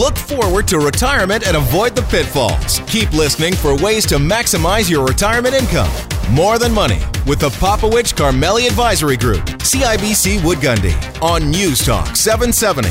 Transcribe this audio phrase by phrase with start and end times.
[0.00, 2.80] Look forward to retirement and avoid the pitfalls.
[2.86, 5.90] Keep listening for ways to maximize your retirement income.
[6.30, 12.16] More Than Money with the Popowich Karmali Advisory Group, CIBC Wood Gundy, on News Talk
[12.16, 12.88] 770.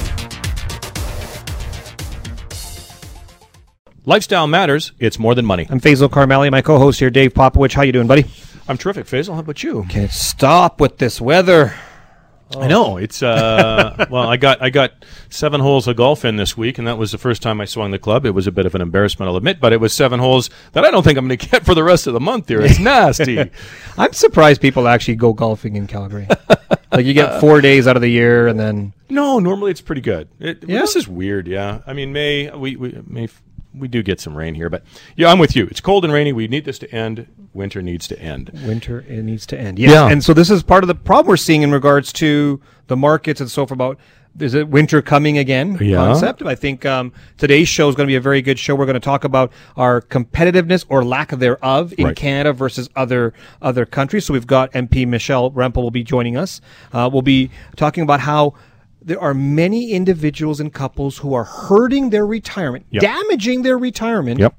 [4.06, 4.92] Lifestyle matters.
[5.00, 5.66] It's more than money.
[5.68, 7.74] I'm Faisal Karmali, my co-host here, Dave Popowich.
[7.74, 8.26] How you doing, buddy?
[8.68, 9.34] I'm terrific, Faisal.
[9.34, 9.84] How about you?
[9.90, 11.74] Can't stop with this weather.
[12.58, 16.58] I know it's uh well I got I got seven holes of golf in this
[16.58, 18.26] week and that was the first time I swung the club.
[18.26, 20.84] It was a bit of an embarrassment, I'll admit, but it was seven holes that
[20.84, 22.62] I don't think I'm going to get for the rest of the month here.
[22.62, 23.52] It's nasty.
[23.98, 26.28] I'm surprised people actually go golfing in Calgary.
[26.92, 30.02] like you get four days out of the year, and then no, normally it's pretty
[30.02, 30.28] good.
[30.40, 30.82] It, Yeah?
[30.82, 31.48] This is weird.
[31.48, 33.28] Yeah, I mean May we we May
[33.74, 34.84] we do get some rain here, but
[35.16, 35.66] yeah, I'm with you.
[35.68, 36.34] It's cold and rainy.
[36.34, 37.28] We need this to end.
[37.54, 38.52] Winter needs to end.
[38.66, 39.80] winter it needs to end.
[39.80, 39.92] Yes.
[39.92, 40.10] Yeah.
[40.10, 43.42] and so this is part of the problem we're seeing in regards to the markets
[43.42, 43.72] and so forth.
[43.78, 44.00] About
[44.40, 45.78] is it winter coming again?
[45.82, 45.98] Yeah.
[45.98, 46.44] Concept.
[46.44, 48.76] I think um, today's show is going to be a very good show.
[48.76, 52.16] We're going to talk about our competitiveness or lack thereof in Right.
[52.16, 54.26] Canada versus other other countries.
[54.26, 56.62] So we've got MP Michelle Rempel will be joining us.
[56.94, 58.54] Uh, we'll be talking about how.
[59.02, 63.02] There are many individuals and couples who are hurting their retirement, Yep.
[63.02, 64.56] damaging their retirement Yep.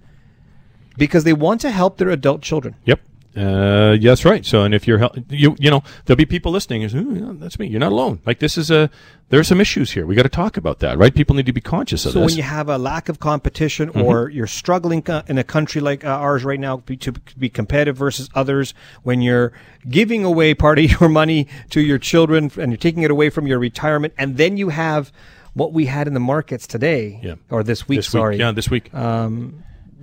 [0.97, 2.75] because they want to help their adult children.
[2.87, 3.01] Yep.
[3.37, 4.45] Uh, that's right.
[4.45, 6.83] So, and if you're, hel- you, you know, there'll be people listening.
[6.83, 7.69] Is, yeah, that's me.
[7.69, 8.21] You're not alone.
[8.27, 8.91] Like this is a,
[9.29, 10.05] there are some issues here.
[10.05, 11.15] We got to talk about that, right?
[11.15, 12.33] People need to be conscious of So this.
[12.33, 14.03] when you have a lack of competition Mm-hmm.
[14.03, 18.29] or you're struggling in a country like uh, ours right now to be competitive versus
[18.35, 19.53] others, when you're
[19.89, 23.47] giving away part of your money to your children and you're taking it away from
[23.47, 25.13] your retirement, and then you have
[25.55, 27.35] what we had in the markets today Yeah.
[27.49, 28.35] or this week, this sorry.
[28.35, 28.93] week, yeah, this week.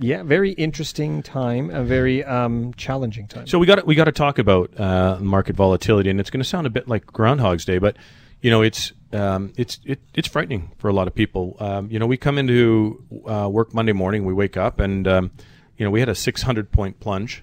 [0.00, 3.46] Yeah, very interesting time, a very um, challenging time.
[3.46, 6.48] So we got we got to talk about uh, market volatility, and it's going to
[6.48, 7.96] sound a bit like Groundhog's Day, but
[8.40, 11.56] you know it's um, it's it, it's frightening for a lot of people.
[11.58, 15.30] Um, you know, we come into uh, work Monday morning, we wake up, and um,
[15.76, 17.42] you know we had a 600 point plunge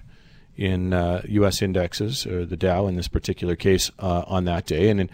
[0.56, 1.60] in uh, U.S.
[1.60, 5.10] indexes or the Dow in this particular case uh, on that day, and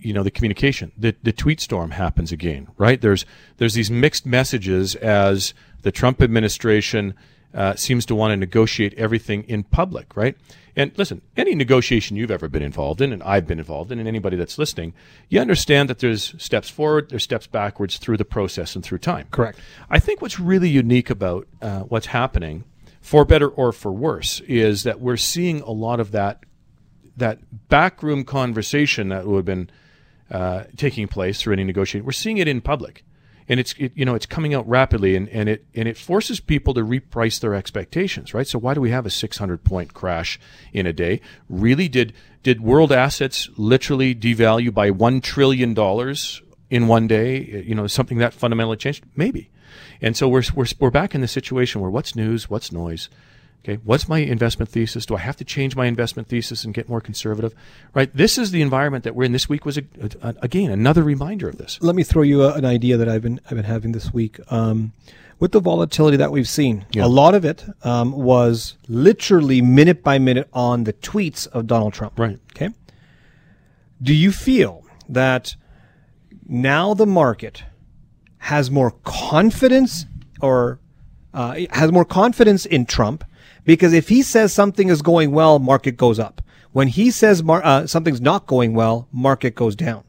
[0.00, 3.00] you know the communication, the the tweet storm happens again, right?
[3.00, 3.24] There's
[3.56, 7.14] there's these mixed messages as the Trump administration
[7.54, 10.36] uh, seems to want to negotiate everything in public, right?
[10.74, 14.08] And listen, any negotiation you've ever been involved in, and I've been involved in, and
[14.08, 14.94] anybody that's listening,
[15.28, 19.26] you understand that there's steps forward, there's steps backwards through the process and through time.
[19.30, 19.58] Correct.
[19.90, 22.64] I think what's really unique about uh, what's happening,
[23.02, 26.44] for better or for worse, is that we're seeing a lot of that
[27.16, 29.70] that backroom conversation that would have been
[30.30, 32.06] uh, taking place through any negotiation.
[32.06, 33.04] We're seeing it in public,
[33.48, 36.40] and it's it, you know it's coming out rapidly, and, and it and it forces
[36.40, 38.46] people to reprice their expectations, right?
[38.46, 40.40] So why do we have a 600 point crash
[40.72, 41.20] in a day?
[41.48, 42.12] Really, did
[42.42, 47.62] did world assets literally devalue by one trillion dollars in one day?
[47.66, 49.04] You know, something that fundamentally changed?
[49.14, 49.50] Maybe.
[50.00, 53.08] And so we're, we're, we're back in the situation where what's news, what's noise,
[53.64, 55.06] Okay, what's my investment thesis?
[55.06, 57.54] Do I have to change my investment thesis and get more conservative?
[57.94, 58.10] Right.
[58.12, 59.30] This is the environment that we're in.
[59.32, 59.84] This week was a,
[60.20, 61.78] a, again another reminder of this.
[61.80, 64.40] Let me throw you a, an idea that I've been I've been having this week.
[64.50, 64.92] Um,
[65.38, 67.04] with the volatility that we've seen, Yeah.
[67.04, 71.92] a lot of it um, was literally minute by minute on the tweets of Donald
[71.94, 72.18] Trump.
[72.18, 72.38] Right.
[72.54, 72.70] Okay.
[74.00, 75.54] Do you feel that
[76.48, 77.62] now the market
[78.38, 80.06] has more confidence
[80.40, 80.80] or
[81.32, 83.24] uh, has more confidence in Trump
[83.64, 86.40] because if he says something is going well, market goes up.
[86.72, 90.04] When he says mar- uh, something's not going well, market goes down.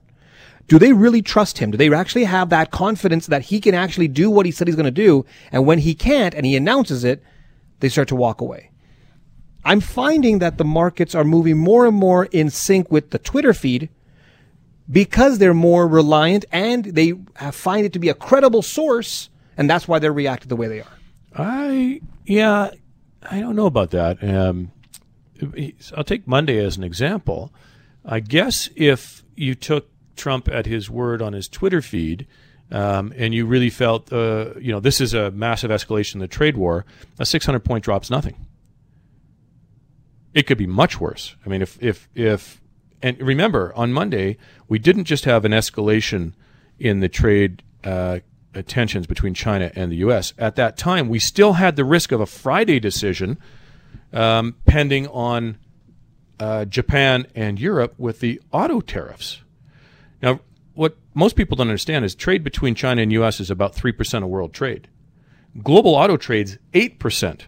[0.68, 1.72] Do they really trust him?
[1.72, 4.78] Do they actually have that confidence that he can actually do what he said he's
[4.78, 5.25] going to do?
[5.52, 7.22] And when he can't and he announces it,
[7.80, 8.72] they start to walk away.
[9.66, 13.53] I'm finding that the markets are moving more and more in sync with the Twitter
[13.53, 13.90] feed
[14.90, 17.14] because they're more reliant and they
[17.52, 20.81] find it to be a credible source, and that's why they're reacting the way they
[20.81, 20.97] are.
[21.35, 22.72] I yeah,
[23.29, 24.23] I don't know about that.
[24.23, 24.72] Um,
[25.95, 27.53] I'll take Monday as an example.
[28.06, 32.28] I guess if you took Trump at his word on his Twitter feed,
[32.72, 36.28] um, and you really felt, uh, you know, this is a massive escalation in the
[36.28, 36.85] trade war,
[37.20, 38.35] a 600 point drop's nothing.
[40.34, 41.35] It could be much worse.
[41.46, 42.59] I mean, if if if
[43.02, 44.37] and remember on Monday
[44.67, 46.34] we didn't just have an escalation
[46.79, 48.19] in the trade uh,
[48.61, 50.34] tensions between China and the U.S.
[50.38, 53.40] At that time, we still had the risk of a Friday decision
[54.11, 55.58] um, pending on
[56.40, 59.41] uh, Japan and Europe with the auto tariffs.
[60.22, 60.40] Now,
[60.73, 63.40] what most people don't understand is trade between China and U.S.
[63.40, 64.88] is about three percent of world trade.
[65.61, 67.47] Global auto trade's eight percent.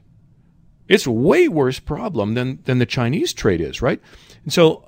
[0.88, 4.02] It's a way worse problem than than the Chinese trade is, right?
[4.44, 4.88] And so,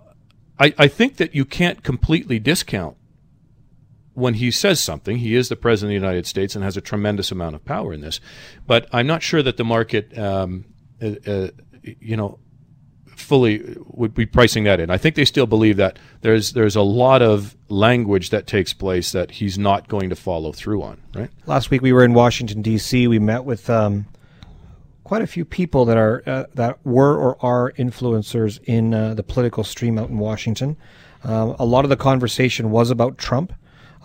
[0.60, 2.97] I, I think that you can't completely discount
[4.18, 6.82] when he says something, he is the president of the United States and has a
[6.82, 8.20] tremendous amount of power in this.
[8.66, 10.66] But I'm not sure that the market, um,
[11.00, 11.50] uh, uh,
[11.84, 12.40] you know,
[13.06, 14.90] fully would be pricing that in.
[14.90, 19.12] I think they still believe that there's there's a lot of language that takes place
[19.12, 21.00] that he's not going to follow through on.
[21.14, 21.30] Right.
[21.46, 23.08] Last week we were in Washington D.C.
[23.08, 24.08] We met with um,
[25.04, 29.22] quite a few people that are uh, that were or are influencers in uh, the
[29.22, 30.76] political stream out in Washington.
[31.24, 33.54] Um, a lot of the conversation was about Trump.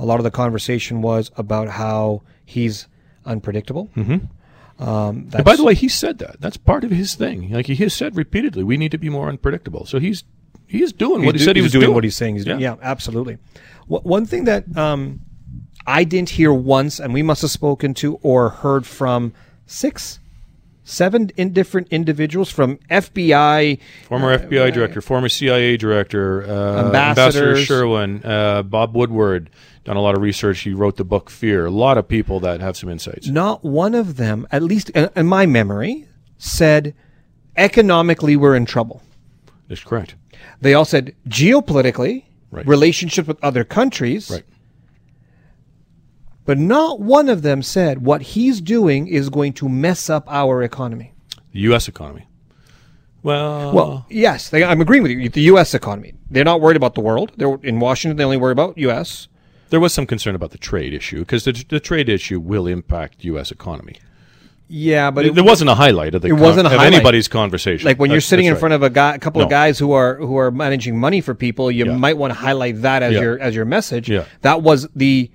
[0.02, 2.86] A lot of the conversation was about how he's
[3.24, 3.88] unpredictable.
[3.96, 4.82] Mm-hmm.
[4.82, 6.40] Um, And by the way, he said that.
[6.40, 7.50] That's part of his thing.
[7.50, 9.86] Like he has said repeatedly, we need to be more unpredictable.
[9.86, 10.24] So he's
[10.66, 11.94] he is doing what he do- said he he's was doing, doing.
[11.94, 12.60] what he's saying he's doing.
[12.60, 12.74] Yeah.
[12.80, 13.36] Yeah, absolutely.
[13.86, 15.20] Wh- one thing that um,
[15.86, 19.32] I didn't hear once, and we must have spoken to or heard from
[19.66, 20.18] six,
[20.84, 28.24] seven in different individuals from FBI, Former FBI director, former CIA director, uh, Ambassador Sherwin,
[28.24, 29.50] uh, Bob Woodward,
[29.84, 30.60] done a lot of research.
[30.60, 31.66] He wrote the book Fear.
[31.66, 33.28] A lot of people that have some insights.
[33.28, 36.06] not one of them, at least in, in my memory,
[36.38, 36.94] said
[37.56, 39.02] economically we're in trouble.
[39.68, 40.14] That's correct.
[40.60, 42.66] They all said geopolitically, Right.
[42.66, 44.42] relationship with other countries, Right.
[46.52, 50.62] But not one of them said what he's doing is going to mess up our
[50.62, 51.08] economy.
[51.52, 51.88] The U.S.
[51.88, 52.26] economy.
[53.22, 55.28] Well, Well, yes, they, I'm agreeing with you.
[55.28, 55.74] The U.S.
[55.74, 56.12] economy.
[56.30, 57.32] They're not worried about the world.
[57.36, 58.16] They're in Washington.
[58.18, 59.28] They only worry about U.S.
[59.70, 63.24] there was some concern about the trade issue because the, the trade issue will impact
[63.24, 63.50] U.S.
[63.50, 63.96] economy.
[64.68, 66.94] Yeah, but it, there wasn't a highlight of the It wasn't a of highlight.
[66.94, 67.84] anybody's conversation.
[67.86, 68.60] like when you're sitting that's in right.
[68.60, 71.34] front of a guy, a couple of guys who are who are managing money for
[71.34, 71.96] people, you Yeah.
[71.96, 73.20] might want to highlight that as Yeah.
[73.20, 74.08] your as your message.
[74.08, 74.24] Yeah.
[74.40, 75.30] That was the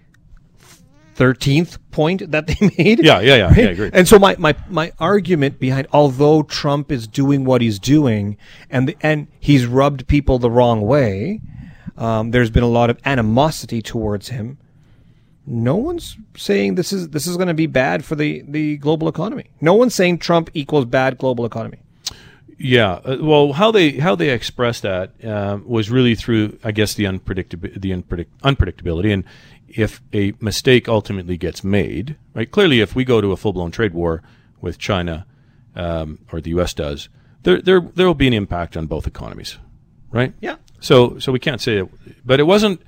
[1.18, 3.04] thirteenth point that they made.
[3.04, 3.90] Yeah, yeah, yeah, yeah, I agree.
[3.92, 8.38] And so my, my my argument behind, although Trump is doing what he's doing,
[8.70, 11.42] and the, and he's rubbed people the wrong way,
[11.98, 14.60] um, there's been a lot of animosity towards him.
[15.46, 19.08] No one's saying this is this is going to be bad for the, the global
[19.08, 19.46] economy.
[19.60, 21.80] No one's saying Trump equals bad global economy.
[22.60, 26.96] Yeah, uh, well, how they how they expressed that um, was really through, I guess,
[26.96, 29.24] the unpredictability, the unpredict- unpredictability, and
[29.68, 32.50] if a mistake ultimately gets made, right?
[32.50, 34.24] Clearly, if we go to a full blown trade war
[34.62, 35.26] with China,
[35.76, 36.74] um, or the U.S.
[36.74, 37.10] does,
[37.44, 39.58] there there there will be an impact on both economies,
[40.12, 40.34] right?
[40.42, 40.56] Yeah.
[40.80, 42.82] So so we can't say it, but it wasn't.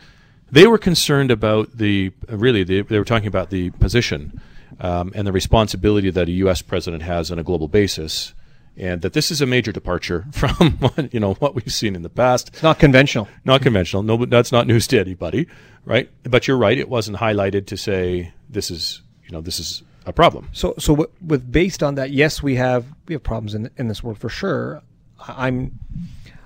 [0.52, 4.42] They were concerned about the really they, they were talking about the position
[4.80, 6.62] um, and the responsibility that a U.S.
[6.62, 8.34] president has on a global basis,
[8.80, 12.02] and that this is a major departure from what, you know what we've seen in
[12.02, 12.50] the past.
[12.50, 13.28] It's not conventional.
[13.46, 14.04] Not conventional.
[14.04, 15.48] No, but that's not news to anybody,
[15.86, 16.10] right?
[16.24, 16.78] But you're right.
[16.78, 20.50] It wasn't highlighted to say this is you know this is a problem.
[20.54, 23.88] So, so with, with based on that, yes, we have we have problems in in
[23.88, 24.82] this world for sure.
[25.28, 25.78] I'm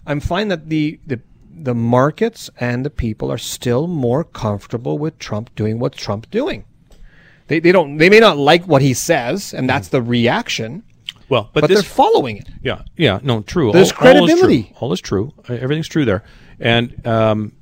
[0.06, 1.22] I'm fine that the the
[1.56, 6.66] the markets and the people are still more comfortable with Trump doing what Trump's doing.
[7.48, 9.98] They they don't they may not like what he says, and that's mm-hmm.
[9.98, 10.84] the reaction,
[11.34, 12.48] Well, but, but this they're following it.
[12.62, 13.72] Yeah, yeah, no, true.
[13.72, 14.38] There's all, all is true.
[14.38, 14.76] credibility.
[14.80, 15.34] All is true.
[15.50, 16.24] Everything's true there,
[16.60, 17.54] and um,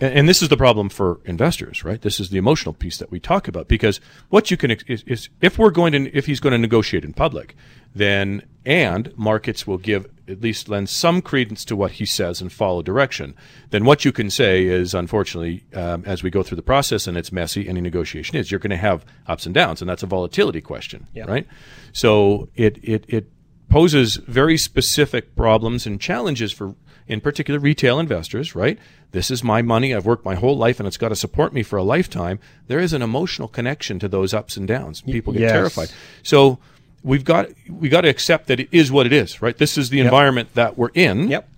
[0.00, 2.00] and, and this is the problem for investors, right?
[2.00, 5.28] This is the emotional piece that we talk about because what you can is, is
[5.40, 7.56] if we're going to if he's going to negotiate in public,
[7.94, 12.52] then and markets will give at least lend some credence to what he says and
[12.52, 13.34] follow direction.
[13.70, 17.16] Then what you can say is, unfortunately, um, as we go through the process and
[17.16, 20.06] it's messy, any negotiation is, you're going to have ups and downs, and that's a
[20.06, 21.24] volatility question, Yeah.
[21.26, 21.46] right?
[21.92, 23.30] So it it it
[23.68, 26.74] poses very specific problems and challenges for,
[27.08, 28.78] in particular, retail investors, right?
[29.12, 29.94] This is my money.
[29.94, 32.38] I've worked my whole life and it's got to support me for a lifetime.
[32.66, 35.00] There is an emotional connection to those ups and downs.
[35.00, 35.52] People get yes.
[35.52, 35.92] terrified.
[36.22, 36.58] So
[37.02, 39.56] we've got, we got to accept that it is what it is, right?
[39.56, 41.28] This is the environment that we're in.
[41.28, 41.48] Yep.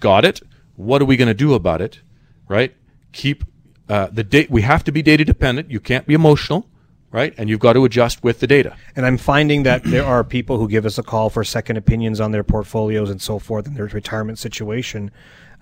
[0.00, 0.40] Got it.
[0.74, 2.00] What are we going to do about it?
[2.48, 2.74] Right?
[3.12, 3.44] Keep,
[3.88, 5.70] uh, the date, we have to be data dependent.
[5.70, 6.68] You can't be emotional,
[7.10, 7.34] right?
[7.38, 8.76] And you've got to adjust with the data.
[8.94, 12.20] And I'm finding that there are people who give us a call for second opinions
[12.20, 15.10] on their portfolios and so forth and their retirement situation.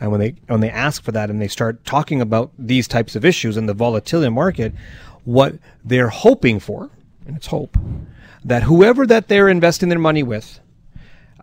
[0.01, 3.15] And when they when they ask for that and they start talking about these types
[3.15, 4.75] of issues and the volatility market,
[5.25, 6.91] what they're hoping for,
[7.27, 7.77] and it's hope,
[8.45, 10.61] that whoever that they're investing their money with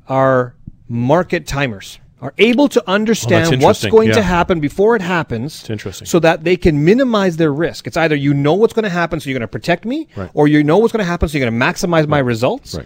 [0.08, 0.56] are
[0.88, 5.62] market timers, are able to understand what's going to happen before it happens.
[5.62, 6.06] It's interesting.
[6.06, 7.88] So that they can minimize their risk.
[7.88, 10.30] It's either you know what's going to happen, so you're going to protect me, Right.
[10.36, 12.76] or you know what's going to happen, so you're going to maximize my results.
[12.76, 12.86] Right.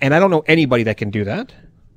[0.00, 1.52] And I don't know anybody that can do that.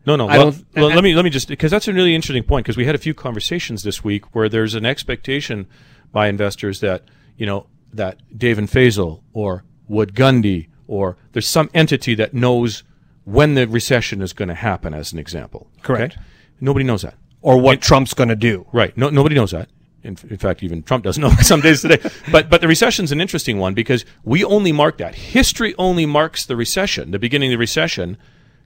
[0.06, 0.28] No, no.
[0.28, 2.66] I Well, don't- well, let me let me just because that's a really interesting point
[2.66, 5.68] because we had a few conversations this week where there's an expectation
[6.14, 7.04] by investors that
[7.38, 12.84] you know that Dave and Faisal or Wood Gundy or there's some entity that knows
[13.28, 15.68] when the recession is going to happen, as an example.
[15.84, 16.18] Correct.
[16.62, 17.16] Nobody knows that.
[17.42, 18.66] Or what Trump's going to do.
[18.72, 18.98] Right.
[18.98, 19.68] No, nobody knows that.
[20.02, 22.00] In, in fact, even Trump doesn't know some days today.
[22.32, 25.14] But but the recession's an interesting one because we only mark that.
[25.16, 28.18] History only marks the recession, the beginning of the recession.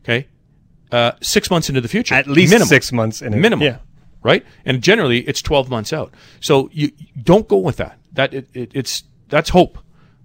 [0.04, 0.28] Okay,
[0.92, 2.68] uh, six months into the future, At least minimum.
[2.68, 3.66] six months in minimum.
[3.66, 3.78] Yeah.
[4.22, 6.14] Right, and generally it's twelve months out.
[6.40, 6.92] So you
[7.24, 7.98] don't go with that.
[8.14, 9.80] That it, it, it's that's hope,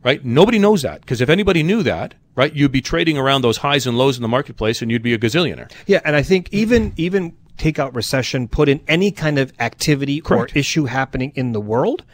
[0.07, 0.25] right?
[0.25, 3.89] Nobody knows that because if anybody knew that, right, you'd be trading around those highs
[3.89, 5.71] and lows in the marketplace, and you'd be a gazillionaire.
[5.87, 10.21] Yeah, and I think even even take out recession, put in any kind of activity
[10.21, 10.55] Correct.
[10.55, 12.05] or issue happening in the world.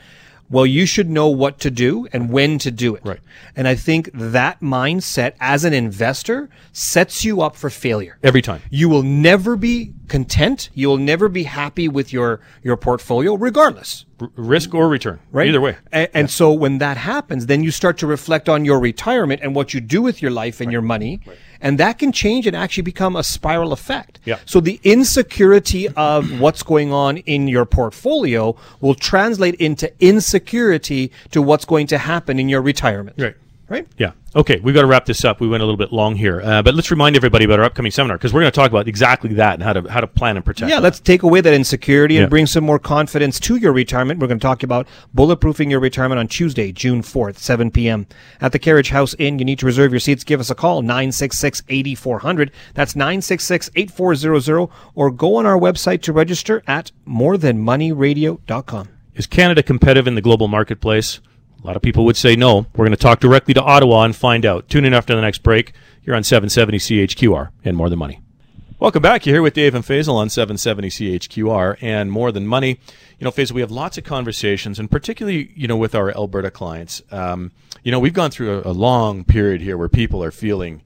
[0.52, 3.02] Well, you should know what to do and when to do it.
[3.04, 3.20] Right.
[3.56, 8.18] And I think that mindset as an investor sets you up for failure.
[8.22, 8.60] Every time.
[8.70, 10.68] You will never be content.
[10.74, 14.04] You will never be happy with your your portfolio, regardless.
[14.20, 15.48] R- risk or return, Right.
[15.48, 15.76] Either way.
[15.90, 19.54] And, and so when that happens, then you start to reflect on your retirement and
[19.54, 21.22] what you do with your life and your money.
[21.62, 24.18] And that can change and actually become a spiral effect.
[24.24, 24.38] Yeah.
[24.44, 31.40] So the insecurity of what's going on in your portfolio will translate into insecurity to
[31.40, 33.16] what's going to happen in your retirement.
[33.18, 33.36] Right.
[33.68, 33.86] Right?
[33.96, 34.12] Yeah.
[34.36, 35.40] Okay, we've got to wrap this up.
[35.40, 37.92] We went a little bit long here, uh, but let's remind everybody about our upcoming
[37.92, 40.36] seminar because we're going to talk about exactly that and how to how to plan
[40.36, 40.70] and protect.
[40.70, 42.28] Yeah, let's take away that insecurity and Yeah.
[42.28, 44.20] bring some more confidence to your retirement.
[44.20, 48.06] We're going to talk about bulletproofing your retirement on Tuesday, June 4th, 7 p.m.
[48.40, 49.38] at the Carriage House Inn.
[49.38, 50.24] You need to reserve your seats.
[50.24, 52.50] Give us a call, 966-8400.
[52.74, 58.88] That's 966-8400 or go on our website to register at morethanmoneyradio.com.
[59.14, 61.20] Is Canada competitive in the global marketplace?
[61.62, 62.66] A lot of people would say no.
[62.74, 64.68] We're going to talk directly to Ottawa and find out.
[64.68, 65.72] Tune in after the next break.
[66.02, 68.20] You're on 770 CHQR and More Than Money.
[68.80, 69.24] Welcome back.
[69.24, 72.80] You're here with Dave and Faisal on 770 CHQR and More Than Money.
[73.20, 76.50] You know, Faisal, we have lots of conversations, and particularly, you know, with our Alberta
[76.50, 77.00] clients.
[77.12, 77.52] Um,
[77.84, 80.82] you know, we've gone through a, a long period here where people are feeling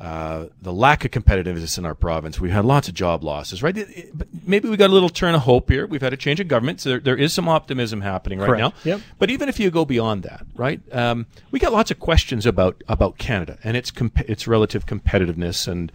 [0.00, 2.40] uh, the lack of competitiveness in our province.
[2.40, 3.76] We've had lots of job losses, right?
[3.76, 5.86] It- it- but maybe we got a little turn of hope here.
[5.86, 8.60] We've had a change of government, so there, there is some optimism happening right Correct.
[8.60, 8.72] now.
[8.84, 9.00] Yep.
[9.18, 10.80] But even if you go beyond that, right?
[10.90, 15.68] Um, we got lots of questions about about Canada and its comp- its relative competitiveness,
[15.68, 15.92] and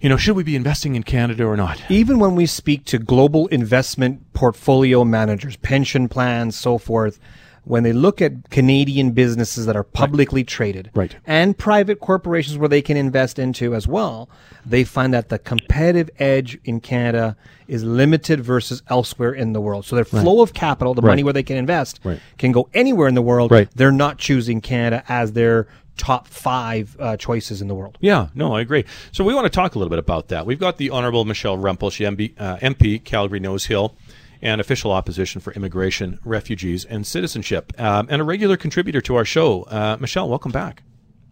[0.00, 1.78] you know, should we be investing in Canada or not?
[1.90, 7.20] Even when we speak to global investment portfolio managers, pension plans, so forth,
[7.64, 11.14] when they look at Canadian businesses that are publicly traded Right.
[11.26, 14.28] and private corporations where they can invest into as well,
[14.64, 17.36] they find that the competitive edge in Canada
[17.68, 19.84] is limited versus elsewhere in the world.
[19.84, 22.18] So their flow of capital, the money where they can invest, Right.
[22.38, 23.50] can go anywhere in the world.
[23.50, 23.68] Right.
[23.74, 27.98] They're not choosing Canada as their top five uh, choices in the world.
[28.00, 28.86] Yeah, no, I agree.
[29.12, 30.46] So we want to talk a little bit about that.
[30.46, 33.94] We've got the Honourable Michelle Rempel, she MB, uh, MP, Calgary Nose Hill,
[34.42, 39.24] and official opposition for immigration, refugees, and citizenship, um, and a regular contributor to our
[39.24, 39.62] show.
[39.64, 40.82] Uh, Michelle, welcome back.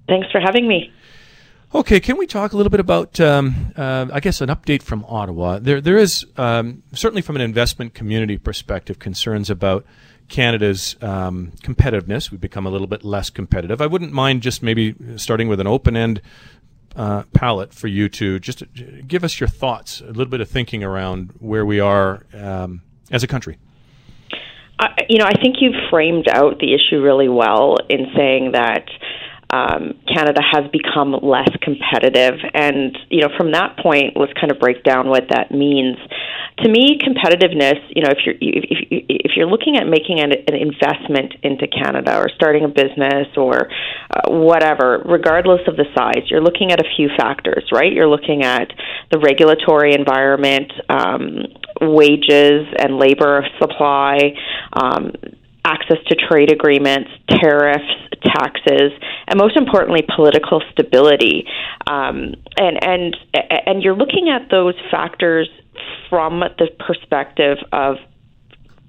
[0.08, 0.92] Thanks for having me.
[1.74, 5.04] Okay, can we talk a little bit about, um, uh, I guess, an update from
[5.06, 5.58] Ottawa?
[5.58, 9.84] There, there is um, certainly from an investment community perspective concerns about
[10.28, 12.30] Canada's um, competitiveness.
[12.30, 13.82] We've become a little bit less competitive.
[13.82, 16.22] I wouldn't mind just maybe starting with an open end
[16.96, 18.66] uh, palette for you to just uh,
[19.06, 23.22] give us your thoughts, a little bit of thinking around where we are um, as
[23.22, 23.58] a country.
[25.08, 28.86] You know, I think you've framed out the issue really well in saying that
[29.50, 34.60] um, Canada has become less competitive, and you know, from that point, let's kind of
[34.60, 35.96] break down what that means.
[36.58, 40.32] To me, competitiveness, you know, if you're if if, if you're looking at making an,
[40.32, 43.70] an investment into Canada or starting a business or
[44.10, 47.90] uh, whatever, regardless of the size, you're looking at a few factors, right?
[47.90, 48.68] You're looking at
[49.10, 51.46] the regulatory environment, um,
[51.80, 54.34] wages and labor supply,
[54.72, 55.12] um,
[55.64, 57.84] access to trade agreements, tariffs,
[58.24, 58.92] taxes,
[59.26, 61.46] and most importantly, political stability.
[61.86, 63.16] Um, and and
[63.66, 65.48] and you're looking at those factors
[66.08, 67.96] from the perspective of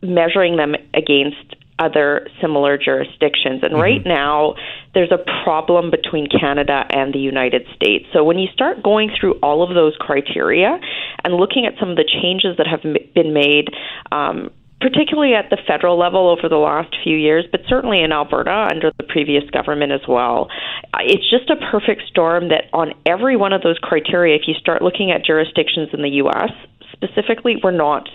[0.01, 1.48] measuring them against
[1.79, 3.63] other similar jurisdictions.
[3.63, 4.55] And right now,
[4.93, 8.05] there's a problem between Canada and the United States.
[8.13, 10.79] So when you start going through all of those criteria
[11.23, 13.69] and looking at some of the changes that have m- been made,
[14.11, 18.67] um, particularly at the federal level over the last few years, but certainly in Alberta
[18.71, 20.47] under the previous government as well.
[20.93, 24.53] Uh, It's just a perfect storm that on every one of those criteria, if you
[24.53, 26.51] start looking at jurisdictions in the U.S.,
[26.93, 28.09] specifically, we're not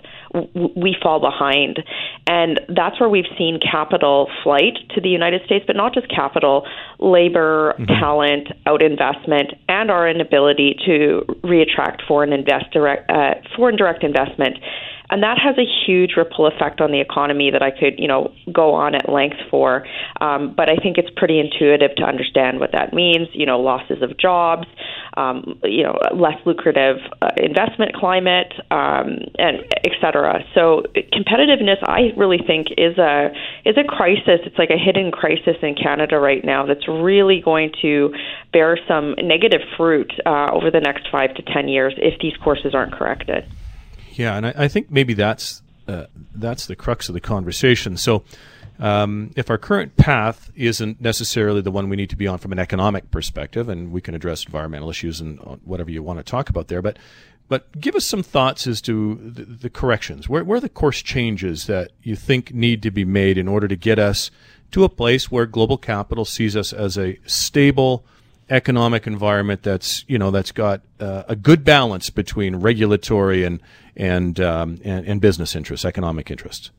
[0.55, 1.83] we fall behind.
[2.27, 6.67] And that's where we've seen capital flight to the United States, but not just capital,
[6.99, 14.03] labor, talent, out investment, and our inability to reattract foreign invest direct, uh, foreign direct
[14.03, 14.59] investment
[15.11, 18.33] and that has a huge ripple effect on the economy that I could, you know,
[18.53, 19.87] go on at length for.
[20.21, 23.29] Um, but I think it's pretty intuitive to understand what that means.
[23.33, 24.67] You know, losses of jobs,
[25.17, 30.45] um, you know, less lucrative uh, investment climate, um, and et cetera.
[30.55, 33.31] So competitiveness, I really think, is a
[33.65, 34.41] is a crisis.
[34.45, 38.15] It's like a hidden crisis in Canada right now that's really going to
[38.53, 42.75] bear some negative fruit uh, over the next five to ten years if these courses
[42.75, 43.45] aren't corrected.
[44.15, 47.97] Yeah, and I, I think maybe that's uh, that's the crux of the conversation.
[47.97, 48.25] So.
[48.81, 52.51] Um, if our current path isn't necessarily the one we need to be on from
[52.51, 56.25] an economic perspective, and we can address environmental issues and uh, whatever you want to
[56.25, 56.99] talk about there, but
[57.47, 60.29] but give us some thoughts as to the, the corrections.
[60.29, 63.69] Where, where are the course changes that you think need to be made in order
[63.69, 64.31] to get us
[64.73, 68.05] to a place where global capital sees us as a stable
[68.51, 73.61] economic environment that's you know that's got uh, a good balance between regulatory and
[73.97, 76.71] and, um, and and business interests, economic interests.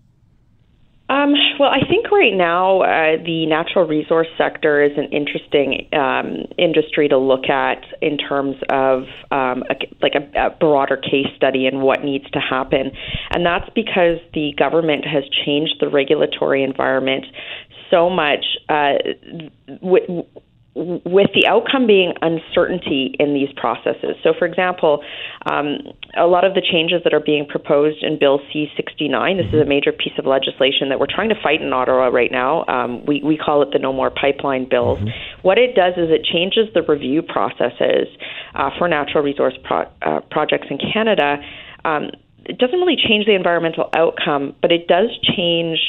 [1.07, 6.45] Um, well, I think right now uh, the natural resource sector is an interesting um,
[6.57, 11.67] industry to look at in terms of um, a, like a, a broader case study
[11.67, 12.91] and what needs to happen,
[13.29, 17.25] and that's because the government has changed the regulatory environment
[17.91, 18.43] so much.
[18.67, 18.93] Uh,
[19.81, 20.25] w-
[20.75, 24.19] with the outcome being uncertainty in these processes.
[24.23, 25.03] So, for example,
[25.45, 25.79] um,
[26.17, 29.61] a lot of the changes that are being proposed in Bill C 69, this is
[29.61, 32.65] a major piece of legislation that we're trying to fight in Ottawa right now.
[32.67, 34.99] Um, we, we call it the No More Pipeline Bills.
[34.99, 35.47] Mm-hmm.
[35.47, 38.07] What it does is it changes the review processes
[38.53, 41.37] uh, for natural resource pro- uh, projects in Canada.
[41.85, 42.11] Um,
[42.43, 45.79] it doesn't really change the environmental outcome, but it does change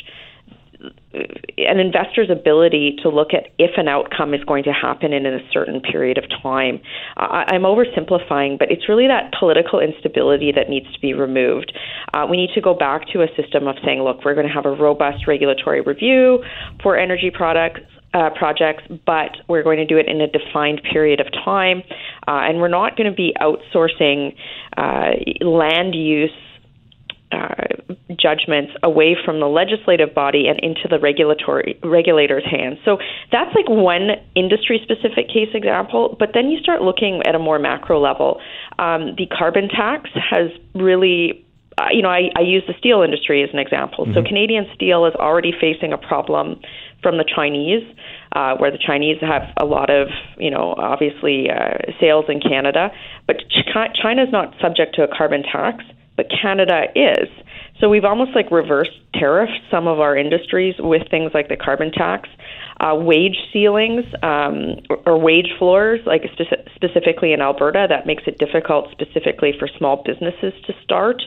[1.58, 5.38] an investor's ability to look at if an outcome is going to happen in a
[5.52, 6.80] certain period of time.
[7.16, 11.72] I, I'm oversimplifying, but it's really that political instability that needs to be removed.
[12.12, 14.52] Uh, we need to go back to a system of saying, look, we're going to
[14.52, 16.44] have a robust regulatory review
[16.82, 17.80] for energy products.
[18.14, 21.82] Uh, projects, but we're going to do it in a defined period of time,
[22.26, 24.34] uh, and we're not going to be outsourcing
[24.78, 25.10] uh,
[25.44, 26.30] land use
[27.32, 32.78] uh, judgments away from the legislative body and into the regulatory regulators' hands.
[32.84, 32.98] So
[33.32, 36.16] that's like one industry-specific case example.
[36.18, 38.40] But then you start looking at a more macro level.
[38.78, 41.42] Um, the carbon tax has really
[41.78, 44.06] uh, you know, I, I use the steel industry as an example.
[44.06, 44.14] Mm-hmm.
[44.14, 46.60] So Canadian steel is already facing a problem
[47.02, 47.84] from the Chinese,
[48.32, 50.08] uh, where the Chinese have a lot of,
[50.38, 52.90] you know, obviously uh, sales in Canada.
[53.26, 53.68] But Ch-
[54.00, 55.84] China is not subject to a carbon tax
[56.16, 57.28] but Canada is.
[57.80, 61.92] So we've almost like reverse tariffed some of our industries with things like the carbon
[61.92, 62.28] tax,
[62.80, 68.38] uh, wage ceilings, um, or, wage floors, like spe- specifically in Alberta, that makes it
[68.38, 71.22] difficult specifically for small businesses to start.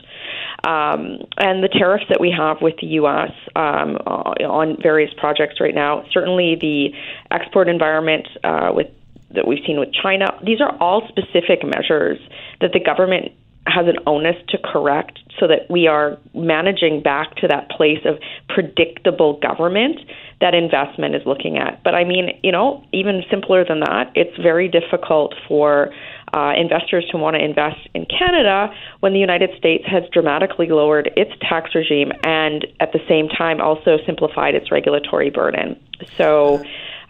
[0.64, 3.32] Um, and the tariffs that we have with the U.S.
[3.54, 6.90] Um, on various projects right now, certainly the
[7.30, 8.88] export environment uh, with
[9.32, 12.18] that we've seen with China, these are all specific measures
[12.60, 13.30] that the government
[13.70, 18.16] has an onus to correct so that we are managing back to that place of
[18.48, 19.98] predictable government
[20.40, 21.82] that investment is looking at.
[21.84, 25.92] But I mean, you know, even simpler than that, it's very difficult for
[26.32, 31.10] uh, investors to want to invest in Canada when the United States has dramatically lowered
[31.16, 35.78] its tax regime and at the same time also simplified its regulatory burden.
[36.16, 36.62] So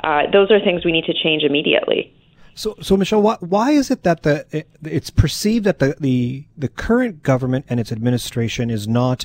[0.03, 2.13] uh, those are things we need to change immediately.
[2.55, 6.45] So, so Michelle, why, why is it that the it, it's perceived that the, the
[6.57, 9.25] the current government and its administration is not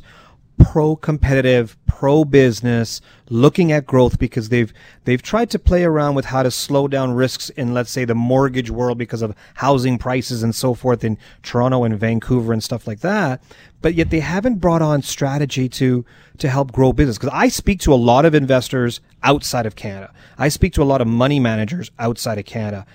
[0.57, 4.71] pro-competitive, pro-business, looking at growth because they've
[5.03, 8.15] they've tried to play around with how to slow down risks in let's say the
[8.15, 12.87] mortgage world because of housing prices and so forth in Toronto and Vancouver and stuff
[12.87, 13.41] like that.
[13.81, 16.05] But yet they haven't brought on strategy to
[16.37, 20.13] to help grow business because I speak to a lot of investors outside of Canada.
[20.37, 22.85] I speak to a lot of money managers outside of Canada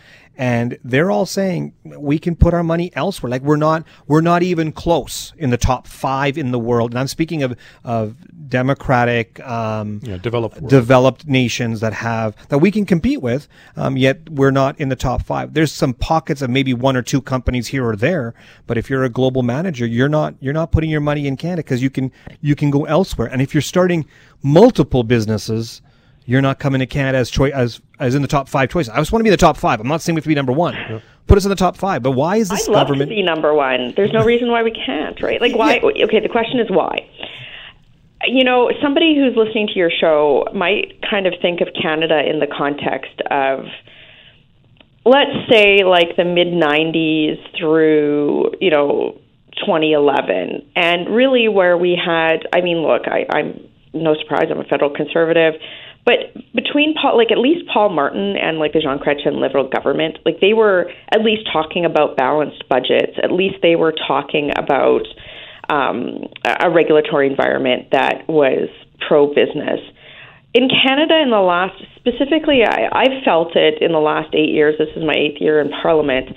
[0.41, 3.29] and they're all saying we can put our money elsewhere.
[3.29, 6.93] Like we're not we're not even close in the top five in the world.
[6.93, 8.17] And I'm speaking of of
[8.49, 13.49] democratic, um, yeah, developed developed nations that have that we can compete with.
[13.77, 15.53] Um, yet we're not in the top five.
[15.53, 18.33] There's some pockets of maybe one or two companies here or there.
[18.67, 21.63] But if you're a global manager, you're not you're not putting your money in Canada
[21.63, 23.29] because you can you can go elsewhere.
[23.31, 24.07] And if you're starting
[24.43, 25.83] multiple businesses
[26.31, 28.91] you're not coming to Canada as choice as as in the top five choices.
[28.91, 29.81] I just want to be in the top five.
[29.81, 30.75] I'm not saying we have to be number one.
[30.75, 31.01] Yeah.
[31.27, 32.05] Put us in the top five.
[32.05, 33.01] But why is this I'd government?
[33.01, 33.95] love to be number one.
[33.97, 35.41] There's no reason why we can't, right?
[35.41, 35.81] Like why?
[35.83, 36.05] Yeah.
[36.05, 37.09] Okay, the question is why.
[38.27, 42.39] You know, somebody who's listening to your show might kind of think of Canada in
[42.39, 43.65] the context of
[45.05, 49.19] let's say like the mid 90s through, you know,
[49.67, 50.71] 2011.
[50.77, 54.95] And really, where we had, I mean, look, I, I'm no surprise, I'm a federal
[54.95, 55.55] conservative.
[56.05, 60.19] But between Paul, like at least Paul Martin and like the Jean Chrétien Liberal government,
[60.25, 63.19] like they were at least talking about balanced budgets.
[63.23, 65.03] At least they were talking about
[65.69, 68.69] um, a regulatory environment that was
[69.07, 69.81] pro business.
[70.53, 74.75] In Canada, in the last, specifically, I, I've felt it in the last eight years.
[74.79, 76.31] This is my eighth year in Parliament.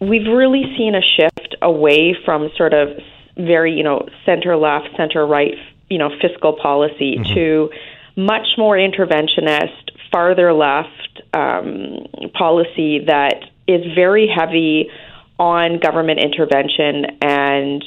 [0.00, 2.88] We've really seen a shift away from sort of
[3.36, 5.54] very, you know, center left, center right,
[5.88, 7.34] you know, fiscal policy mm-hmm.
[7.34, 7.70] to
[8.16, 14.88] much more interventionist, farther left um, policy that is very heavy
[15.38, 17.82] on government intervention and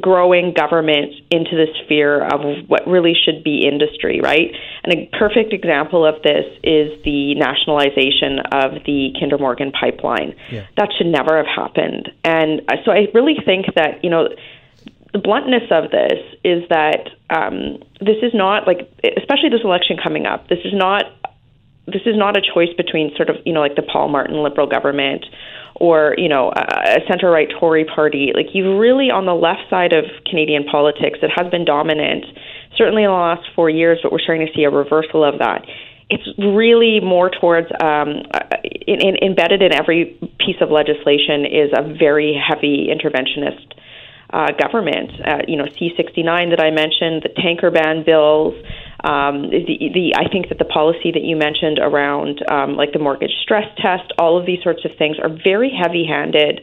[0.00, 4.50] growing government into the sphere of what really should be industry, right?
[4.84, 10.34] And a perfect example of this is the nationalization of the Kinder Morgan pipeline.
[10.50, 10.66] Yeah.
[10.76, 12.10] That should never have happened.
[12.24, 14.28] And uh, so I really think that, you know,
[15.12, 20.26] the bluntness of this is that um, this is not like, especially this election coming
[20.26, 21.04] up, this is not
[21.86, 24.66] this is not a choice between sort of you know like the Paul Martin Liberal
[24.68, 25.26] government
[25.74, 28.32] or you know a center right Tory party.
[28.34, 32.24] Like you really on the left side of Canadian politics, it has been dominant,
[32.76, 35.66] certainly in the last four years, but we're starting to see a reversal of that.
[36.08, 38.22] It's really more towards um,
[38.86, 43.72] in, in, embedded in every piece of legislation is a very heavy interventionist
[44.32, 45.10] uh, government.
[45.24, 48.54] Uh, you know, C69 that I mentioned, the tanker ban bills.
[49.04, 52.98] Um, the, the I think that the policy that you mentioned around um, like the
[52.98, 56.62] mortgage stress test, all of these sorts of things are very heavy-handed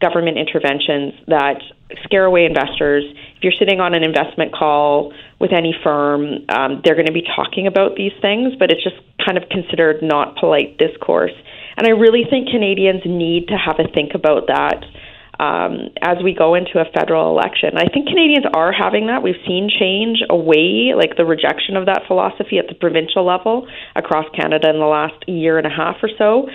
[0.00, 1.62] government interventions that
[2.04, 3.04] scare away investors.
[3.36, 7.24] If you're sitting on an investment call with any firm, um, they're going to be
[7.24, 11.32] talking about these things, but it's just kind of considered not polite discourse.
[11.78, 14.84] And I really think Canadians need to have a think about that
[15.38, 17.76] um, as we go into a federal election.
[17.76, 19.22] I think Canadians are having that.
[19.22, 24.26] We've seen change away, like the rejection of that philosophy at the provincial level across
[24.34, 26.48] Canada in the last year and a half or so.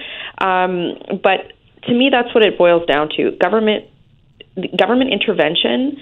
[0.43, 1.53] Um, but
[1.87, 3.31] to me, that's what it boils down to.
[3.41, 3.85] Government
[4.77, 5.97] government intervention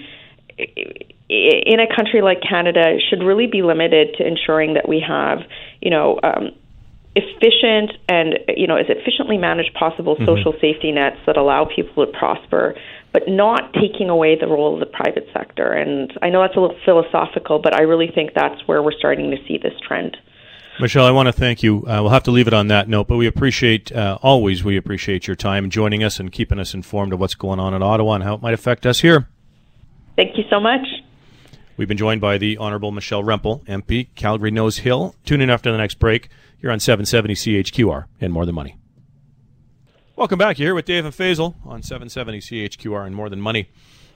[1.28, 5.38] in a country like Canada should really be limited to ensuring that we have,
[5.80, 6.50] you know, um,
[7.16, 10.26] efficient and you know as efficiently managed possible mm-hmm.
[10.26, 12.74] social safety nets that allow people to prosper
[13.12, 16.60] but not taking away the role of the private sector and i know that's a
[16.60, 20.16] little philosophical but i really think that's where we're starting to see this trend
[20.80, 21.80] Michelle, I want to thank you.
[21.80, 24.78] Uh, we'll have to leave it on that note, but we appreciate, uh, always, we
[24.78, 28.14] appreciate your time joining us and keeping us informed of what's going on in Ottawa
[28.14, 29.28] and how it might affect us here.
[30.16, 30.86] Thank you so much.
[31.76, 35.14] We've been joined by the Honourable Michelle Rempel, MP, Calgary Nose Hill.
[35.26, 36.30] Tune in after the next break.
[36.60, 38.76] You're on 770 CHQR and More Than Money.
[40.14, 40.58] Welcome back.
[40.58, 43.70] You're here with Dave and Faisal on 770 CHQR and More Than Money.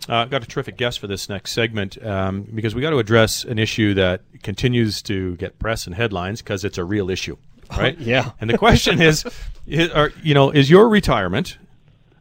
[0.07, 3.44] Uh, got a terrific guest for this next segment um, because we got to address
[3.44, 7.38] an issue that continues to get press and headlines because it's a real issue,
[7.78, 7.98] right?
[7.98, 8.33] yeah.
[8.38, 9.24] And the question is,
[9.66, 11.57] is are, you know, is your retirement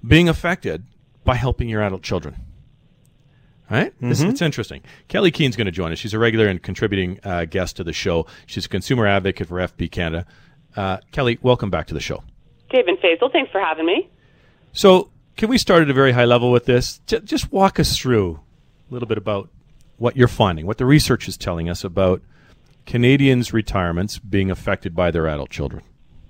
[0.08, 0.86] being affected
[1.26, 2.38] by helping your adult children?
[3.70, 3.96] Right?
[3.96, 4.12] Mm-hmm.
[4.12, 4.82] It's, it's, interesting.
[5.08, 6.00] Kelley Keehn's going to join us.
[6.00, 8.28] She's a regular and contributing uh, guest to the show.
[8.46, 10.26] She's a consumer advocate for FP Canada.
[10.76, 12.24] Uh, Kelley, welcome back to the show.
[12.70, 14.10] Dave and Faisal, thanks for having me.
[14.74, 17.00] So, can we start at a very high level with this?
[17.08, 18.40] J- just walk us through
[18.90, 19.50] a little bit about
[19.98, 22.22] what you're finding, what the research is telling us about
[22.86, 25.84] Canadians' retirements being affected by their adult children.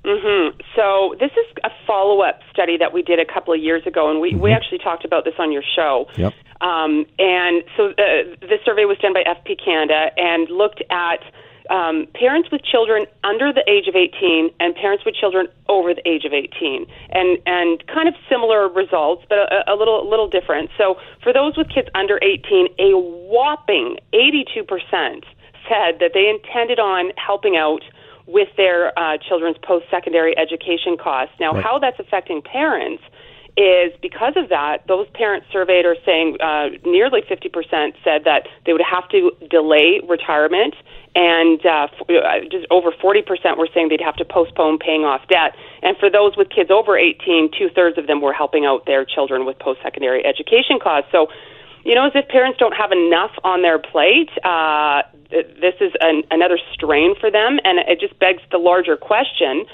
[0.06, 0.60] Mm-hmm.
[0.76, 4.20] So this is a follow-up study that we did a couple of years ago, and
[4.20, 4.42] we, mm-hmm.
[4.42, 6.08] we actually talked about this on your show.
[6.18, 6.34] Yep.
[6.62, 11.20] Um, and so the, uh, this survey was done by FP Canada and looked at
[11.70, 16.08] um, parents with children under the age of 18 and parents with children over the
[16.08, 20.28] age of 18, and and kind of similar results, but a, a little a little
[20.28, 20.70] different.
[20.78, 25.26] So for those with kids under 18, a whopping 82 percent
[25.70, 27.84] said that they intended on helping out
[28.28, 31.36] with their uh, children's post-secondary education costs.
[31.40, 31.64] Now, right.
[31.64, 33.04] how that's affecting parents
[33.56, 38.74] is because of that, those parents surveyed are saying uh, nearly 50% said that they
[38.74, 40.74] would have to delay retirement,
[41.14, 45.22] and uh, f- uh, just over 40% were saying they'd have to postpone paying off
[45.30, 45.54] debt.
[45.84, 49.06] And for those with kids over 18, two thirds of them were helping out their
[49.06, 51.12] children with post secondary education costs.
[51.12, 51.28] So,
[51.84, 56.24] you know, as if parents don't have enough on their plate, uh, this is an,
[56.32, 59.66] another strain for them, and it just begs the larger question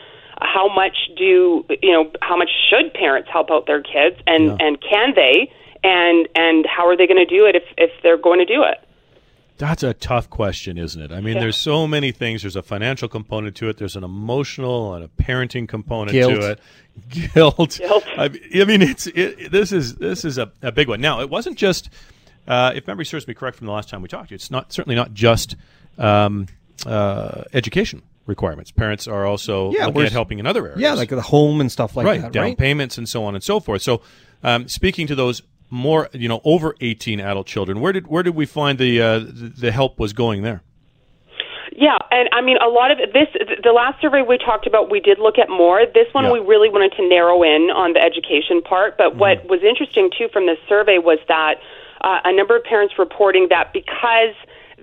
[0.42, 4.58] how much do you know how much should parents help out their kids and yeah.
[4.60, 5.52] and can they
[5.84, 8.64] and and how are they going to do it if if they're going to do
[8.64, 8.80] it
[9.60, 11.12] That's a tough question, isn't it?
[11.12, 11.42] I mean, Yeah.
[11.42, 12.42] there's so many things.
[12.44, 13.78] There's a financial component to it.
[13.78, 16.34] There's an emotional and a parenting component Guilt.
[16.34, 16.60] to it.
[17.34, 17.78] Guilt.
[17.78, 18.04] Guilt.
[18.18, 18.30] I,
[18.66, 21.02] mean, it's it, this is this is a, a big one.
[21.02, 21.90] Now, it wasn't just,
[22.48, 24.32] uh, if memory serves me correct from the last time we talked.
[24.32, 25.58] It's not certainly not just
[25.98, 26.48] um,
[26.86, 28.72] uh, education requirements.
[28.72, 30.80] Parents are also Yeah, looking at helping in other areas.
[30.80, 32.58] Yeah, like the home and stuff like right, that, down right?
[32.58, 33.82] payments and so on and so forth.
[33.82, 34.02] So,
[34.42, 38.36] um, speaking to those more, you know, over eighteen adult children, where did where did
[38.36, 40.64] we find the uh, the, help was going there?
[41.72, 43.28] Yeah, and I mean, a lot of this,
[43.64, 45.86] the last survey we talked about, we did look at more.
[45.86, 46.34] This one, Yeah.
[46.34, 48.98] we really wanted to narrow in on the education part.
[48.98, 51.62] But what was interesting, too, from this survey was that
[52.02, 54.36] uh, a number of parents reporting that because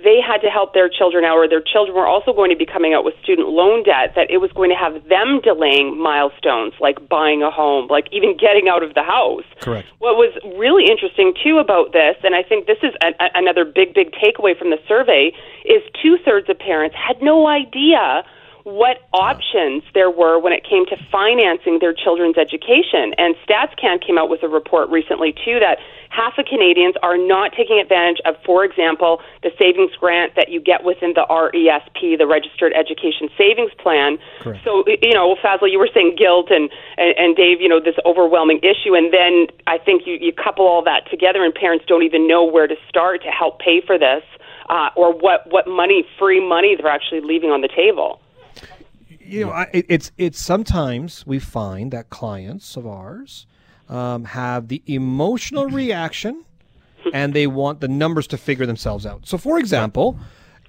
[0.05, 2.67] they had to help their children out, or their children were also going to be
[2.67, 6.75] coming out with student loan debt, that it was going to have them delaying milestones
[6.81, 9.47] like buying a home, like even getting out of the house.
[9.61, 9.89] Correct.
[9.99, 13.65] What was really interesting too about this, and I think this is a, a, another
[13.65, 15.33] big, big takeaway from the survey,
[15.65, 18.25] is two thirds of parents had no idea
[18.67, 23.15] what options there were when it came to financing their children's education.
[23.15, 25.79] And StatsCan came out with a report recently too that
[26.11, 30.59] half of Canadians are not taking advantage of, for example, the savings grant that you
[30.59, 34.19] get within the RESP, the Registered Education Savings Plan.
[34.43, 34.59] Correct.
[34.65, 36.67] So you know, Fazil, you were saying guilt, and,
[36.99, 40.67] and and Dave, you know, this overwhelming issue, and then I think you you couple
[40.67, 43.97] all that together, and parents don't even know where to start to help pay for
[43.97, 44.27] this,
[44.69, 48.19] uh, or what what money, free money, they're actually leaving on the table.
[49.27, 53.47] You know, I, it- it's it's sometimes we find that clients of ours
[53.89, 56.45] um, have the emotional reaction,
[57.13, 59.27] and they want the numbers to figure themselves out.
[59.27, 60.19] So, for example,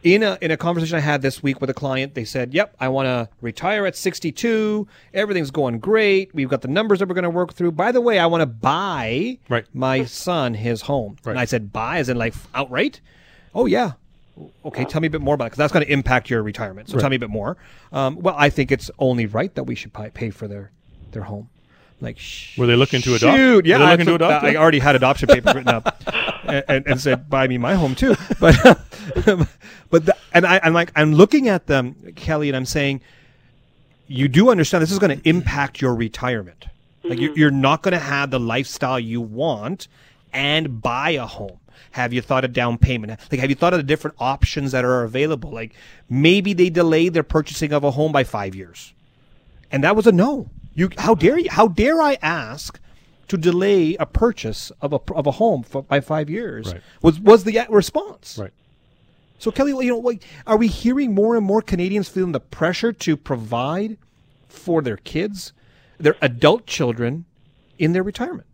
[0.03, 2.75] in a in a conversation I had this week with a client, they said, "Yep,
[2.79, 4.87] I want to retire at 62.
[5.13, 6.33] Everything's going great.
[6.35, 7.71] We've got the numbers that we're going to work through.
[7.71, 9.65] By the way, I want to buy Right.
[9.73, 13.01] my son his home." And I said, "Buy as in like outright."
[13.55, 13.93] Oh yeah.
[14.65, 16.89] Okay, tell me a bit more about it because that's going to impact your retirement.
[16.89, 17.57] So tell me a bit more.
[17.91, 20.71] Um, well, I think it's only right that we should pay, pay for their
[21.11, 21.49] their home.
[21.99, 23.35] Like, sh- Were they looking to adopt?
[23.35, 24.55] Shoot, yeah, Were they I, to adopt I it?
[24.55, 26.03] already had adoption papers written up,
[26.43, 29.47] and, and, and said, "Buy me my home too." But,
[29.89, 32.99] but the, and I, I'm like, I'm looking at them, Kelley, and I'm saying,
[34.07, 36.65] you do understand this is going to impact your retirement.
[37.03, 39.87] Like you, you're not going to have the lifestyle you want
[40.33, 41.57] and buy a home.
[41.91, 43.19] Have you thought of down payment?
[43.31, 45.51] Like, have you thought of the different options that are available?
[45.51, 45.73] Like,
[46.09, 48.93] maybe they delay their purchasing of a home by five years,
[49.71, 50.49] and that was a no.
[50.73, 51.49] You, how dare you?
[51.49, 52.79] How dare I ask
[53.29, 56.71] to delay a purchase of a of a home for, by five years?
[56.71, 56.81] Right.
[57.01, 58.37] Was was the response?
[58.37, 58.53] Right.
[59.39, 62.91] So Kelley, you know, like, are we hearing more and more Canadians feeling the pressure
[62.91, 63.97] to provide
[64.47, 65.53] for their kids,
[65.99, 67.25] their adult children,
[67.77, 68.46] in their retirement?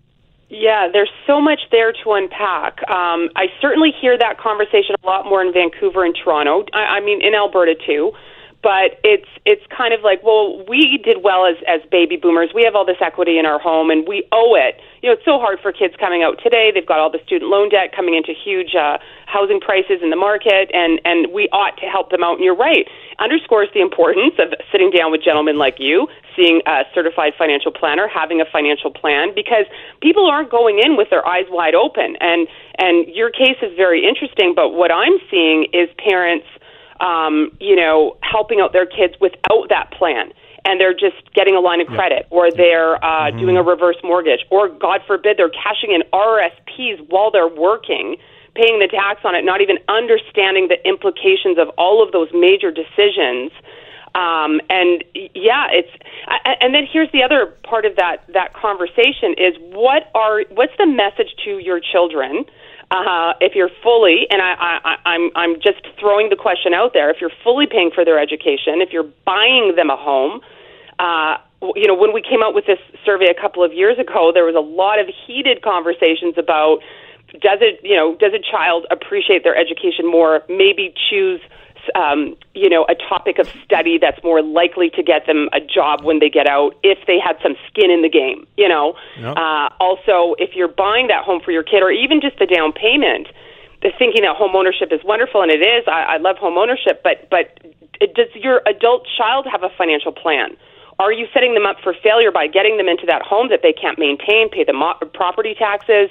[0.53, 2.77] Yeah, there's so much there to unpack.
[2.87, 6.63] Um, I certainly hear that conversation a lot more in Vancouver and Toronto.
[6.73, 8.11] I, I mean, in Alberta too.
[8.63, 12.49] But it's it's kind of like, well, we did well as as baby boomers.
[12.55, 14.79] We have all this equity in our home, and we owe it.
[15.03, 16.71] You know, it's so hard for kids coming out today.
[16.73, 20.15] They've got all the student loan debt coming into huge uh, housing prices in the
[20.15, 22.39] market, and and we ought to help them out.
[22.39, 22.87] And you're right,
[23.19, 28.07] underscores the importance of sitting down with gentlemen like you, seeing a certified financial planner,
[28.07, 29.67] having a financial plan, because
[30.01, 32.15] people aren't going in with their eyes wide open.
[32.21, 32.47] And
[32.79, 36.47] and your case is very interesting, but what I'm seeing is parents,
[36.99, 40.33] um, you know, helping out their kids without that plan.
[40.65, 44.45] And they're just getting a line of credit, or they're uh, doing a reverse mortgage,
[44.49, 48.15] or God forbid, they're cashing in RSPs while they're working,
[48.55, 52.71] paying the tax on it, not even understanding the implications of all of those major
[52.71, 53.51] decisions.
[54.15, 55.03] Um, and
[55.35, 55.89] yeah, it's
[56.61, 60.85] and then here's the other part of that that conversation is what are what's the
[60.85, 62.45] message to your children
[62.93, 64.53] uh, if you're fully and I,
[64.85, 68.19] I, I'm I'm just throwing the question out there if you're fully paying for their
[68.19, 70.41] education if you're buying them a home.
[70.99, 71.37] Uh,
[71.75, 74.43] you know, when we came out with this survey a couple of years ago, there
[74.45, 76.79] was a lot of heated conversations about
[77.41, 80.43] does it, you know, does a child appreciate their education more?
[80.49, 81.41] Maybe choose,
[81.95, 86.03] um, you know, a topic of study that's more likely to get them a job
[86.03, 88.45] when they get out if they had some skin in the game.
[88.57, 89.33] You know, Yeah.
[89.33, 92.71] uh, also if you're buying that home for your kid or even just the down
[92.73, 93.27] payment,
[93.81, 95.83] the thinking that home ownership is wonderful and it is.
[95.87, 97.59] I, I love home ownership, but but
[98.15, 100.55] does your adult child have a financial plan?
[100.99, 103.73] Are you setting them up for failure by getting them into that home that they
[103.73, 106.09] can't maintain, pay the mo- property taxes,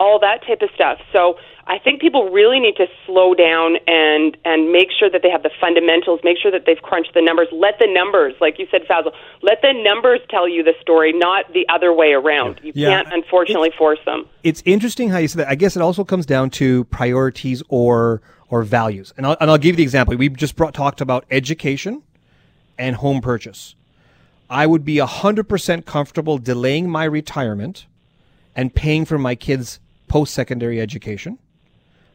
[0.00, 0.98] all that type of stuff?
[1.12, 5.30] So I think people really need to slow down and and make sure that they
[5.30, 7.48] have the fundamentals, make sure that they've crunched the numbers.
[7.52, 11.52] Let the numbers, like you said, Fazil, let the numbers tell you the story, not
[11.52, 12.60] the other way around.
[12.62, 13.02] You Yeah.
[13.02, 14.26] can't unfortunately force them.
[14.42, 15.48] It's interesting how you said that.
[15.48, 19.12] I guess it also comes down to priorities or or values.
[19.16, 20.16] And I'll, and I'll give you the example.
[20.16, 22.02] We just brought, talked about education
[22.78, 23.74] and home purchase.
[24.50, 27.86] I would be 100% comfortable delaying my retirement
[28.54, 29.80] and paying for my kids'
[30.14, 31.38] post secondary education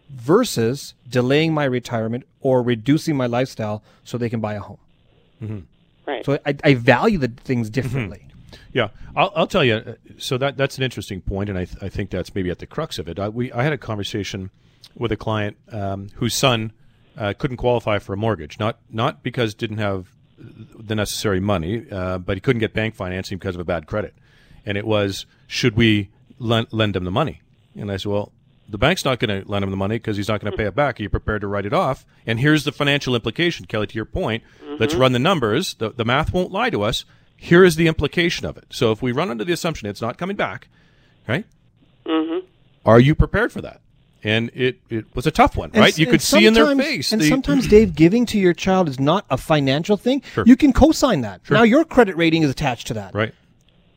[0.09, 5.67] versus delaying my retirement or reducing my lifestyle so they can buy a home.
[6.07, 6.25] Right.
[6.25, 8.25] So I, I value the things differently.
[8.71, 9.75] Yeah, I'll, I'll tell you.
[9.75, 12.59] uh, So that that's an interesting point, and I, th- I think that's maybe at
[12.59, 13.19] the crux of it.
[13.19, 14.49] I, we I had a conversation
[14.95, 16.71] with a client um, whose son
[17.17, 20.07] uh, couldn't qualify for a mortgage, not not because didn't have
[20.89, 24.13] the necessary money, uh, but he couldn't get bank financing because of a bad credit,
[24.65, 26.09] and it was should we
[26.39, 27.41] lend, lend him the money?
[27.75, 28.31] And I said, well.
[28.71, 30.65] The bank's not going to lend him the money because he's not going to pay
[30.65, 30.99] it back.
[30.99, 32.05] Are you prepared to write it off?
[32.27, 33.87] And here's the financial implication, Kelley.
[33.87, 34.43] To your point,
[34.77, 35.01] let's mm-hmm.
[35.01, 35.73] run the numbers.
[35.73, 37.03] The, the math won't lie to us.
[37.35, 38.65] Here is the implication of it.
[38.69, 40.67] So if we run under the assumption it's not coming back,
[41.27, 41.45] right?
[42.05, 42.45] Mm-hmm.
[42.85, 43.81] Are you prepared for that?
[44.23, 45.93] And it, it was a tough one, right?
[45.93, 47.11] s- You could see in their face.
[47.11, 50.21] And the- sometimes, Dave, giving to your child is not a financial thing.
[50.33, 50.43] Sure.
[50.45, 51.41] You can co-sign that.
[51.49, 53.15] Now your credit rating is attached to that.
[53.15, 53.33] right?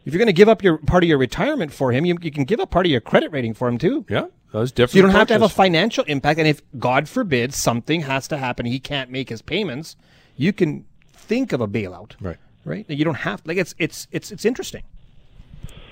[0.05, 2.31] If you're going to give up your part of your retirement for him, you, you
[2.31, 4.05] can give up part of your credit rating for him too.
[4.09, 4.91] Yeah, those different.
[4.91, 6.39] So you don't have to have a financial impact.
[6.39, 9.97] And if God forbid something has to happen, he can't make his payments,
[10.37, 12.13] you can think of a bailout.
[12.21, 12.39] right.
[12.65, 12.89] Right.
[12.89, 14.85] You don't have like it's it's it's it's interesting.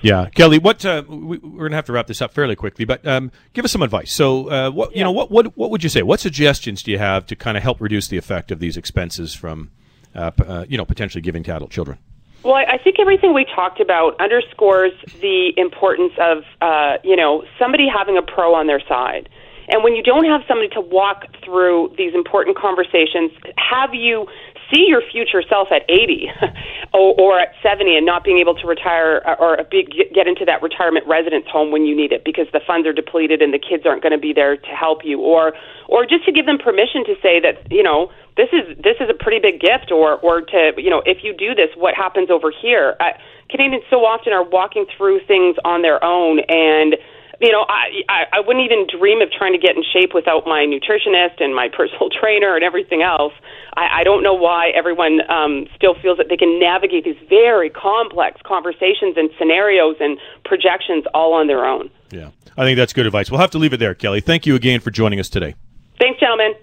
[0.01, 0.57] Yeah, Kelley.
[0.57, 3.65] What uh, we, we're gonna have to wrap this up fairly quickly, but um, give
[3.65, 4.13] us some advice.
[4.13, 6.01] So, uh, what you know, what what what would you say?
[6.01, 9.33] What suggestions do you have to kind of help reduce the effect of these expenses
[9.33, 9.69] from,
[10.15, 11.99] uh, p- uh, you know, potentially giving to adult children?
[12.43, 17.87] Well, I think everything we talked about underscores the importance of, uh, you know, somebody
[17.87, 19.29] having a pro on their side.
[19.69, 24.27] And when you don't have somebody to walk through these important conversations, have you
[24.71, 26.31] see your future self at 80
[26.93, 30.45] or, or at 70 and not being able to retire uh, or be, get into
[30.45, 33.59] that retirement residence home when you need it because the funds are depleted and the
[33.59, 35.53] kids aren't going to be there to help you or
[35.87, 39.09] or just to give them permission to say that you know this is this is
[39.09, 42.29] a pretty big gift or or to you know if you do this what happens
[42.29, 42.95] over here?
[42.99, 43.11] Uh,
[43.49, 46.95] Canadians so often are walking through things on their own and
[47.41, 50.45] you know, I, I I wouldn't even dream of trying to get in shape without
[50.45, 53.33] my nutritionist and my personal trainer and everything else.
[53.73, 57.69] I, I don't know why everyone um, still feels that they can navigate these very
[57.69, 61.89] complex conversations and scenarios and projections all on their own.
[62.11, 63.31] Yeah, I think that's good advice.
[63.31, 64.21] We'll have to leave it there, Kelley.
[64.21, 65.55] Thank you again for joining us today.
[65.99, 66.53] Thanks, gentlemen.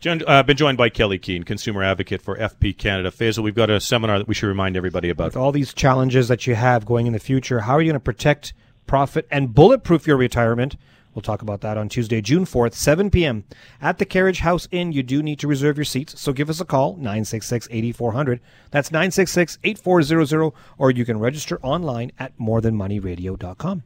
[0.00, 3.10] John, uh, been joined by Kelley Keehn, consumer advocate for FP Canada.
[3.10, 5.24] Faisal, we've got a seminar that we should remind everybody about.
[5.26, 7.94] With all these challenges that you have going in the future, how are you going
[7.94, 8.52] to protect,
[8.88, 10.76] profit, and bulletproof your retirement?
[11.14, 13.44] We'll talk about that on Tuesday, June 4th, 7 p.m.
[13.80, 14.92] at the Carriage House Inn.
[14.92, 18.40] You do need to reserve your seats, so give us a call, 966 8400.
[18.70, 23.82] That's 966 8400, or you can register online at morethanmoneyradio.com.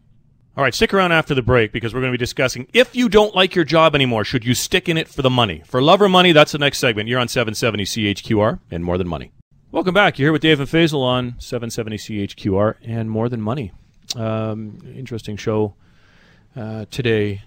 [0.55, 3.09] All right, stick around after the break because we're going to be discussing if you
[3.09, 5.63] don't like your job anymore, should you stick in it for the money?
[5.65, 7.09] For love or money, that's the next segment.
[7.09, 9.33] You're on 770 CHQR and More Than Money.
[9.71, 10.19] Welcome back.
[10.19, 13.73] You're here with Dave and Faisal on 770 CHQR and More Than Money.
[14.17, 15.75] Um, interesting show
[16.57, 17.43] uh, today.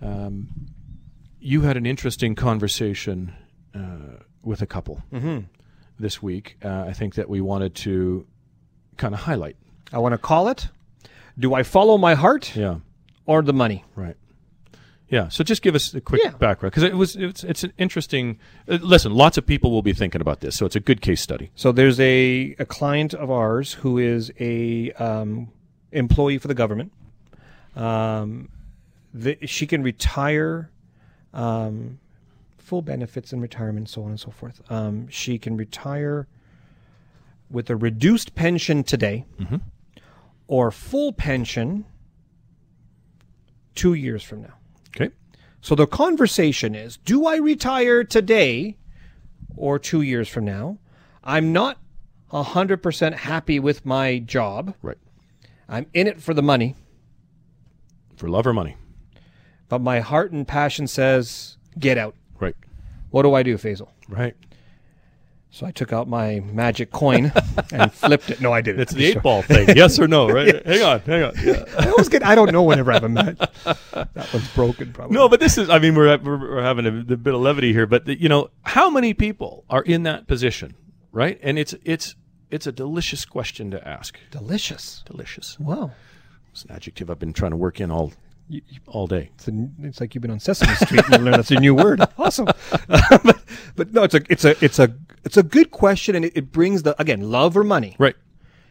[0.00, 0.48] Um,
[1.40, 3.32] you had an interesting conversation
[3.74, 5.02] uh, with a couple
[5.98, 6.56] this week.
[6.64, 8.26] Uh, I think that we wanted to
[8.96, 9.56] kind of highlight.
[9.92, 10.68] I want to call it
[11.38, 12.76] Do I Follow My Heart Yeah.
[13.26, 13.84] or the Money?
[13.94, 14.16] Right.
[15.08, 15.28] Yeah.
[15.28, 16.30] So just give us a quick Yeah.
[16.30, 18.38] background because it was it's it's an interesting.
[18.66, 21.20] Uh, listen, lots of people will be thinking about this, so it's a good case
[21.20, 21.50] study.
[21.54, 25.48] So there's a, a client of ours who is a um,
[25.92, 26.92] employee for the government.
[27.76, 28.48] Um,
[29.14, 30.70] the, she can retire,
[31.32, 31.98] um,
[32.58, 34.60] full benefits and retirement, so on and so forth.
[34.70, 36.26] Um, she can retire
[37.50, 39.26] with a reduced pension today,
[40.48, 41.84] or full pension
[43.74, 44.54] two years from now.
[44.94, 45.10] Okay.
[45.60, 48.76] So the conversation is do I retire today
[49.56, 50.78] or two years from now?
[51.24, 51.78] I'm not
[52.32, 54.74] 100% happy with my job.
[54.82, 54.98] Right.
[55.72, 56.76] I'm in it for the money,
[58.16, 58.76] For love or money.
[59.68, 62.14] but my heart and passion says get out.
[62.38, 62.54] Right.
[63.10, 63.88] What do I do, Faisal?
[64.08, 64.34] Right.
[65.50, 67.32] So I took out my magic coin
[67.72, 68.40] and flipped it.
[68.40, 68.80] No, I didn't.
[68.82, 69.68] It's the eight ball thing.
[69.76, 70.28] yes or no?
[70.28, 70.64] Right.
[70.66, 71.00] Hang on.
[71.00, 71.32] Hang on.
[71.42, 71.64] Yeah.
[71.78, 72.24] I always get.
[72.24, 73.38] I don't know whenever I have a match.
[73.64, 75.14] That one's broken, probably.
[75.14, 75.68] No, but this is.
[75.70, 78.48] I mean, we're we're, we're having a, a bit of levity here, but you know,
[78.62, 80.74] how many people are in that position,
[81.12, 81.38] right?
[81.42, 82.14] And it's it's
[82.52, 84.18] it's a delicious question to ask.
[84.30, 85.02] delicious.
[85.06, 85.58] Delicious.
[85.58, 85.90] Wow.
[86.52, 88.12] It's an adjective I've been trying to work in all
[88.86, 89.30] all day.
[89.36, 91.74] It's, a, it's like you've been on Sesame Street and you learn that's a new
[91.74, 92.00] word.
[92.18, 92.44] Awesome.
[92.88, 93.42] but,
[93.74, 96.52] but no, it's a it's a it's a it's a good question, and it, it
[96.52, 97.96] brings the again love or money.
[97.98, 98.16] Right.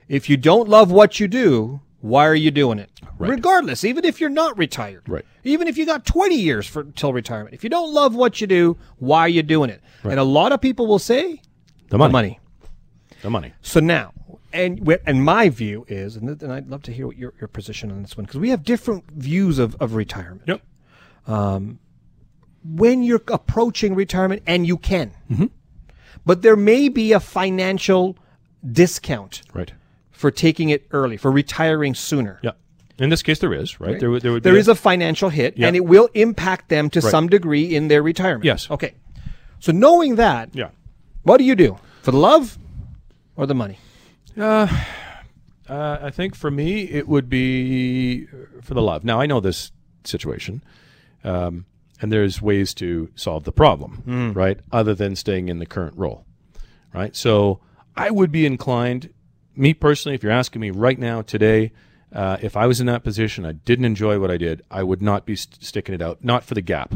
[0.07, 2.91] If you don't love what you do, why are you doing it?
[3.17, 3.31] Right.
[3.31, 5.03] Regardless, even if you're not retired.
[5.07, 5.25] Right.
[5.43, 7.53] Even if you got 20 years for till retirement.
[7.55, 9.81] If you don't love what you do, why are you doing it?
[10.03, 11.41] And a lot of people will say
[11.89, 12.09] The money.
[12.09, 12.39] the money.
[13.21, 13.53] The money.
[13.61, 14.13] So now,
[14.53, 17.47] and and my view is, and, th- and I'd love to hear what your, your
[17.47, 20.43] position on this one, because we have different views of, of retirement.
[20.47, 20.61] Yep.
[21.27, 21.79] Um,
[22.63, 25.45] When you're approaching retirement, and you can, Mm-hmm.
[26.25, 28.17] but there may be a financial
[28.71, 29.71] discount Right.
[30.11, 32.39] for taking it early, for retiring sooner.
[32.43, 32.51] Yeah.
[32.99, 33.99] In this case, there is right.
[33.99, 37.01] There would there would There is a financial hit, and it will impact them to
[37.01, 38.45] some degree in their retirement.
[38.45, 38.69] Yes.
[38.69, 38.93] Okay.
[39.59, 40.69] So knowing that, yeah.
[41.23, 42.57] what do you do for the love
[43.35, 43.77] or the money?
[45.69, 49.03] Uh, I think for me, it would be uh, for the love.
[49.03, 49.71] Now, I know this
[50.03, 50.63] situation,
[51.23, 51.65] um,
[52.01, 54.03] and there's ways to solve the problem,
[54.33, 54.59] right?
[54.71, 56.25] Other than staying in the current role,
[56.93, 57.15] right?
[57.15, 57.61] So
[57.95, 59.13] I would be inclined,
[59.55, 61.71] me personally, if you're asking me right now, today,
[62.11, 65.01] uh, if I was in that position, I didn't enjoy what I did, I would
[65.01, 66.95] not be st- sticking it out, not for the gap,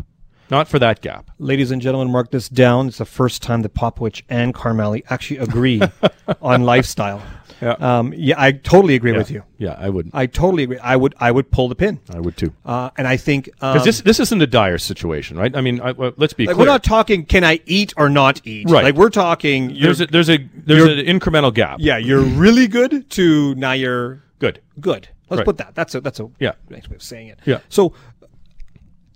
[0.50, 1.32] not for that gap.
[1.40, 2.88] Ladies and gentlemen, mark this down.
[2.88, 5.82] It's the first time that Popowich and Carmelli actually agree
[6.42, 7.22] on lifestyle.
[7.62, 7.72] Yeah.
[7.80, 9.42] Um, yeah, I totally agree with you.
[9.58, 10.10] Yeah, I would.
[10.14, 10.78] I totally agree.
[10.80, 12.02] I would I would pull the pin.
[12.14, 12.54] I would too.
[12.66, 15.56] Uh, and I think um, Because this this isn't a dire situation, right?
[15.56, 16.66] I mean, I, let's be like clear.
[16.66, 18.70] we're not talking can I eat or not eat.
[18.70, 18.84] Right.
[18.84, 21.78] Like we're talking there's a, there's a there's an incremental gap.
[21.80, 24.60] yeah, you're really good to now you're Good.
[24.82, 25.08] good.
[25.30, 25.46] Let's Right.
[25.46, 25.74] put that.
[25.76, 26.52] That's a that's a Yeah.
[26.70, 27.40] nice way of saying it.
[27.46, 27.60] Yeah.
[27.70, 27.94] So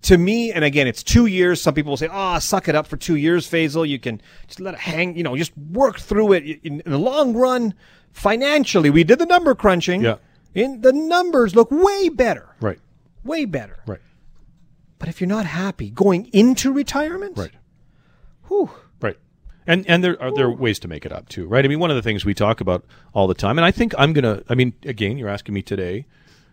[0.04, 1.62] to me, and again, it's two years.
[1.62, 3.88] Some people will say, "Ah, suck it up for two years, Faisal.
[3.88, 5.16] You can just let it hang.
[5.18, 6.44] You know, just work through it.
[6.64, 7.74] In, in the long run,
[8.14, 10.02] financially, we did the number crunching.
[10.04, 10.16] Yeah.
[10.56, 12.80] in the numbers look way better, Right.
[13.24, 13.78] way better.
[13.86, 14.00] Right.
[14.98, 17.52] But if you're not happy going into retirement, Right.
[18.48, 19.18] whew, Right.
[19.68, 21.64] And and there are there are ways to make it up too, right?
[21.64, 22.84] I mean, one of the things we talk about
[23.14, 24.42] all the time, and I think I'm gonna.
[24.50, 26.06] I mean, again, you're asking me today,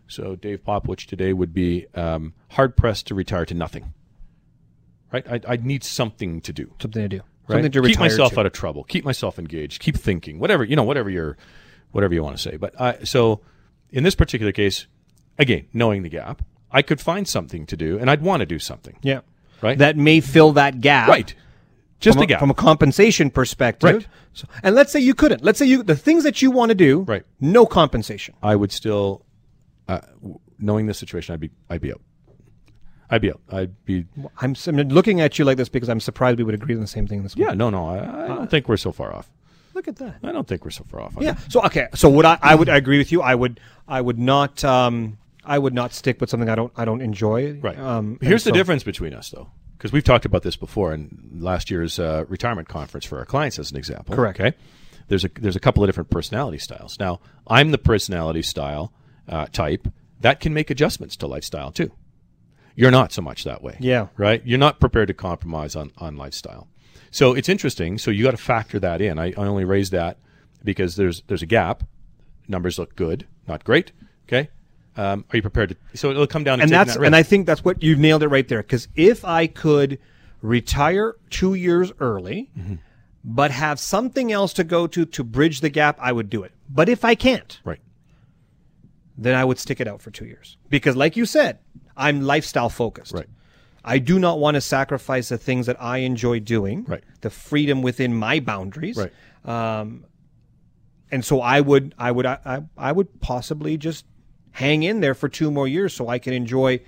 [0.08, 3.92] so Dave Popowich today would be um, hard pressed to retire to nothing.
[5.12, 5.26] Right.
[5.30, 6.72] I I need something to do.
[6.80, 7.56] something to do, Right?
[7.64, 8.40] something to keep myself to.
[8.40, 8.84] out of trouble.
[8.84, 9.80] Keep myself engaged.
[9.80, 10.38] Keep thinking.
[10.38, 10.82] Whatever you know.
[10.82, 11.36] Whatever you're,
[11.92, 12.56] whatever you want to say.
[12.56, 13.40] But I so
[13.90, 14.86] in this particular case,
[15.38, 16.42] again, knowing the gap,
[16.72, 18.96] I could find something to do, and I'd want to do something.
[19.02, 19.20] Yeah,
[19.62, 19.78] Right.
[19.78, 21.32] that may fill that gap, right.
[22.00, 22.40] Just a a, gap.
[22.40, 23.94] from a compensation perspective.
[23.94, 24.06] Right.
[24.34, 25.42] So, and let's say you couldn't.
[25.42, 27.00] Let's say you the things that you want to do.
[27.02, 27.22] Right.
[27.40, 28.34] No compensation.
[28.42, 29.24] I would still,
[29.88, 30.00] uh,
[30.58, 32.00] knowing this situation, I'd be, I'd be out.
[33.08, 33.40] I'd be out.
[33.50, 34.04] I'd be.
[34.40, 36.86] I'm, I'm looking at you like this because I'm surprised we would agree on the
[36.88, 37.86] same thing this Yeah, no, no.
[37.88, 39.30] I, I don't think we're so far off.
[39.74, 40.16] Look at that.
[40.24, 41.16] I don't think we're so far off.
[41.16, 41.32] on Yeah.
[41.32, 41.52] it.
[41.52, 41.86] So okay.
[41.94, 42.36] So would I?
[42.42, 43.22] I would agree with you.
[43.22, 43.60] I would.
[43.86, 44.64] I would not.
[44.64, 46.72] Um, I would not stick with something I don't.
[46.76, 47.52] I don't enjoy.
[47.60, 47.78] Right.
[47.78, 51.38] Um, Here's the so- difference between us, though, because we've talked about this before in
[51.38, 54.16] last year's uh, retirement conference for our clients, as an example.
[54.16, 54.40] Correct.
[54.40, 54.56] Okay.
[55.06, 56.98] There's a there's a couple of different personality styles.
[56.98, 58.92] Now, I'm the personality style
[59.28, 59.88] uh, type
[60.20, 61.90] that can make adjustments to lifestyle too.
[62.74, 63.76] You're not so much that way.
[63.80, 64.08] Yeah.
[64.16, 64.42] Right.
[64.44, 66.68] You're not prepared to compromise on on lifestyle.
[67.10, 67.98] So it's interesting.
[67.98, 69.18] So you got to factor that in.
[69.18, 70.18] I, I only raise that
[70.64, 71.84] because there's there's a gap.
[72.48, 73.92] Numbers look good, not great.
[74.28, 74.48] Okay.
[74.96, 75.76] Um, are you prepared to?
[75.98, 78.22] So it'll come down to and that's that and I think that's what you've nailed
[78.22, 78.62] it right there.
[78.62, 79.98] Because if I could
[80.42, 82.74] retire two years early, Mm-hmm.
[83.24, 86.52] but have something else to go to to bridge the gap, I would do it.
[86.68, 87.80] But if I can't, right.
[89.18, 90.56] Then I would stick it out for two years.
[90.68, 91.58] Because, like you said,
[91.96, 93.12] I'm lifestyle focused.
[93.12, 93.26] Right.
[93.84, 96.84] I do not want to sacrifice the things that I enjoy doing.
[96.84, 97.04] Right.
[97.20, 98.96] The freedom within my boundaries.
[98.96, 99.12] Right.
[99.44, 100.04] Um,
[101.10, 104.04] and so I would, I would, I, I, I would possibly just
[104.50, 106.80] hang in there for two more years so I can enjoy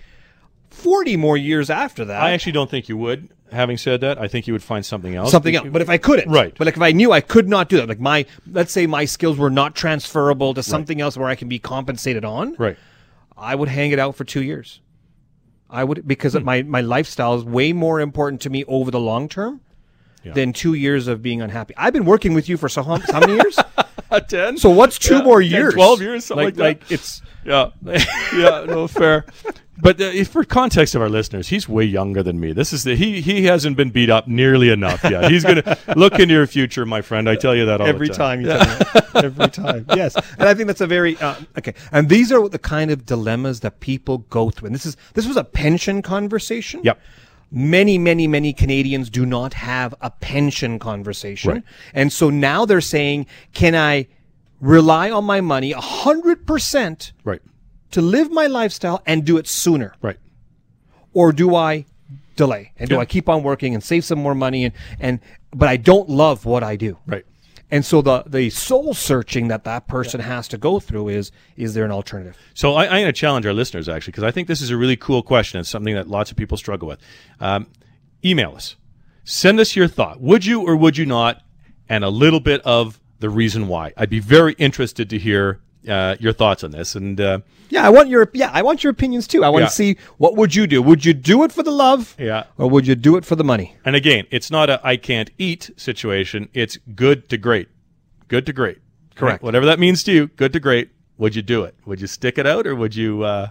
[0.70, 2.20] forty more years after that.
[2.22, 3.28] I actually don't think you would.
[3.50, 5.30] Having said that, I think you would find something else.
[5.30, 5.66] something else.
[5.70, 6.54] But if I couldn't, Right.
[6.56, 9.06] But like if I knew I could not do that, like my, let's say my
[9.06, 12.54] skills were not transferable to something else where I can be compensated on.
[12.58, 12.76] right,
[13.38, 14.80] I would hang it out for two years.
[15.70, 16.44] I would because Hmm.
[16.44, 19.60] my my lifestyle is way more important to me over the long term
[20.24, 20.32] Yeah.
[20.32, 21.72] than two years of being unhappy.
[21.78, 23.58] I've been working with you for so how, how many years?
[24.28, 24.56] ten.
[24.56, 25.74] So what's two Yeah, more 10, years?
[25.74, 26.62] 12 years, something like that.
[26.62, 27.70] like it's yeah,
[28.34, 29.24] yeah, no fair.
[29.80, 32.52] But uh, for context of our listeners, he's way younger than me.
[32.52, 35.30] This is the he he hasn't been beat up nearly enough yet.
[35.30, 37.28] He's gonna look into your future, my friend.
[37.28, 38.42] I tell you that all every the time.
[38.44, 38.58] time.
[38.60, 39.26] you tell me.
[39.26, 39.86] every time.
[39.94, 41.74] Yes, and I think that's a very uh, okay.
[41.92, 44.66] And these are the kind of dilemmas that people go through.
[44.66, 46.80] And this is this was a pension conversation.
[46.82, 47.00] Yep.
[47.50, 51.62] Many, many, many Canadians do not have a pension conversation, Right.
[51.94, 54.06] and so now they're saying, "Can I
[54.60, 57.40] rely on my money a hundred percent Right,
[57.92, 60.18] to live my lifestyle and do it sooner, right,
[61.14, 61.86] or do I?"
[62.36, 65.18] delay and do i keep on working and save some more money and and
[65.52, 67.26] but i don't love what i do right.
[67.70, 71.74] And so the the soul searching that that person has to go through is is
[71.74, 72.36] there an alternative?
[72.54, 74.76] So I, I'm going to challenge our listeners actually because I think this is a
[74.76, 75.60] really cool question.
[75.60, 77.00] It's something that lots of people struggle with.
[77.40, 77.66] Um,
[78.24, 78.76] email us,
[79.24, 80.20] send us your thought.
[80.20, 81.42] Would you or would you not,
[81.88, 83.92] and a little bit of the reason why.
[83.96, 86.94] I'd be very interested to hear uh, your thoughts on this.
[86.94, 89.44] And uh, Yeah, I want your yeah, I want your opinions too.
[89.44, 89.68] I want Yeah.
[89.68, 90.80] to see what would you do?
[90.82, 92.14] Would you do it for the love?
[92.18, 92.44] Yeah.
[92.56, 93.76] Or would you do it for the money?
[93.84, 96.48] and again, it's not a I can't eat situation.
[96.54, 97.68] It's good to great,
[98.28, 98.78] good to great.
[99.14, 99.42] Correct.
[99.42, 100.90] Whatever that means to you, good to great.
[101.18, 101.74] Would you do it?
[101.84, 103.48] Would you stick it out, or would you uh,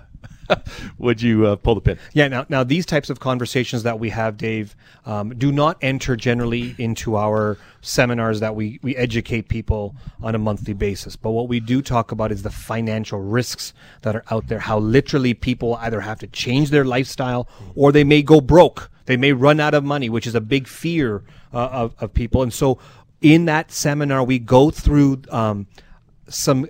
[0.98, 2.00] would you uh, pull the pin?
[2.14, 2.28] Yeah.
[2.28, 4.76] Now, now these types of conversations that we have, Dave,
[5.06, 10.38] um, do not enter generally into our seminars that we we educate people on a
[10.38, 11.16] monthly basis.
[11.16, 14.60] But what we do talk about is the financial risks that are out there.
[14.60, 18.90] How literally people either have to change their lifestyle or they may go broke.
[19.06, 21.24] They may run out of money, which is a big fear
[21.54, 22.44] uh, of of people.
[22.44, 22.78] And so,
[23.22, 25.68] in that seminar, we go through um,
[26.28, 26.68] some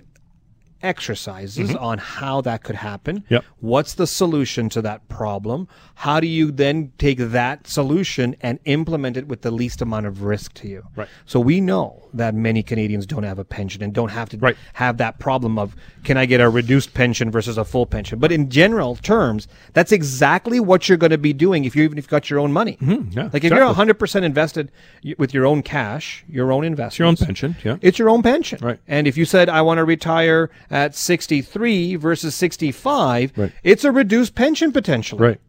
[0.82, 3.24] exercises on how that could happen.
[3.28, 3.44] Yep.
[3.60, 5.68] What's the solution to that problem?
[5.94, 10.22] How do you then take that solution and implement it with the least amount of
[10.22, 10.84] risk to you?
[10.94, 11.08] Right.
[11.26, 14.56] So we know that many Canadians don't have a pension and don't have to Right.
[14.74, 15.74] have that problem of
[16.04, 18.18] can I get a reduced pension versus a full pension?
[18.18, 21.98] But in general terms, that's exactly what you're going to be doing if you even
[21.98, 22.78] if you've got your own money.
[22.80, 23.10] Mm-hmm.
[23.18, 23.58] yeah, like if exactly.
[23.58, 24.70] you're 100% invested
[25.18, 27.76] with your own cash, your own investment, your own pension, yeah.
[27.82, 28.58] it's your own pension.
[28.62, 28.78] Right.
[28.86, 33.52] And if you said, I want to retire at 63 versus 65, Right.
[33.62, 35.20] it's a reduced pension potentially.
[35.22, 35.40] Right,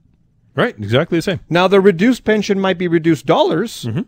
[0.55, 1.39] right, exactly the same.
[1.49, 4.01] Now, the reduced pension might be reduced dollars, Mm-hmm.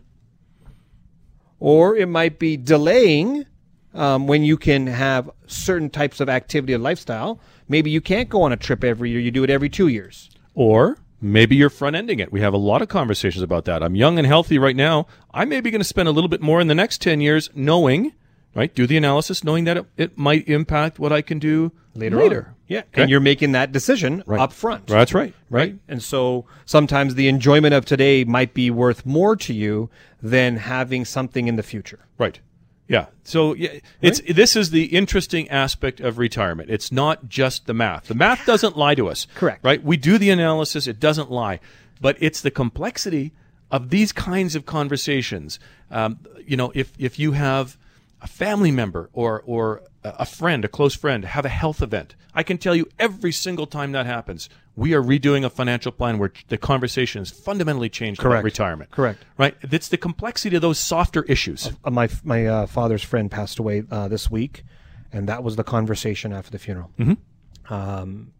[1.60, 3.46] or it might be delaying
[3.94, 7.40] um, when you can have certain types of activity and lifestyle.
[7.68, 10.30] Maybe you can't go on a trip every year, you do it every two years.
[10.54, 12.32] Or maybe you're front ending it.
[12.32, 13.82] We have a lot of conversations about that.
[13.82, 15.06] I'm young and healthy right now.
[15.32, 17.50] I may be going to spend a little bit more in the next 10 years
[17.54, 18.12] knowing,
[18.54, 18.74] right?
[18.74, 22.16] Do the analysis, knowing that it, it might impact what I can do later.
[22.16, 22.54] Later.
[22.68, 22.80] Yeah.
[22.80, 23.02] Okay.
[23.02, 24.40] And you're making that decision Right.
[24.40, 24.86] up front.
[24.86, 25.34] That's right.
[25.50, 25.76] right?
[25.88, 29.90] And so sometimes the enjoyment of today might be worth more to you
[30.22, 32.00] than having something in the future.
[32.16, 32.40] Right.
[32.88, 33.06] Yeah.
[33.24, 36.68] So yeah, it's this is the interesting aspect of retirement.
[36.70, 38.08] It's not just the math.
[38.08, 39.26] The math doesn't lie to us.
[39.34, 39.64] Correct.
[39.64, 39.82] Right?
[39.82, 41.60] We do the analysis, it doesn't lie.
[42.00, 43.32] But it's the complexity
[43.70, 45.58] of these kinds of conversations.
[45.90, 47.76] Um, you know, if if you have
[48.22, 52.42] a family member or or a friend, a close friend, have a health event, I
[52.42, 56.32] can tell you every single time that happens, we are redoing a financial plan where
[56.48, 58.44] the conversation is fundamentally changed about Correct.
[58.44, 58.90] retirement.
[58.90, 59.22] Correct.
[59.36, 59.54] Right?
[59.62, 61.70] It's the complexity of those softer issues.
[61.84, 64.64] Uh, my my uh, father's friend passed away uh, this week,
[65.12, 66.90] and that was the conversation after the funeral.
[66.98, 67.72] Mm-hmm.
[67.72, 68.32] Um,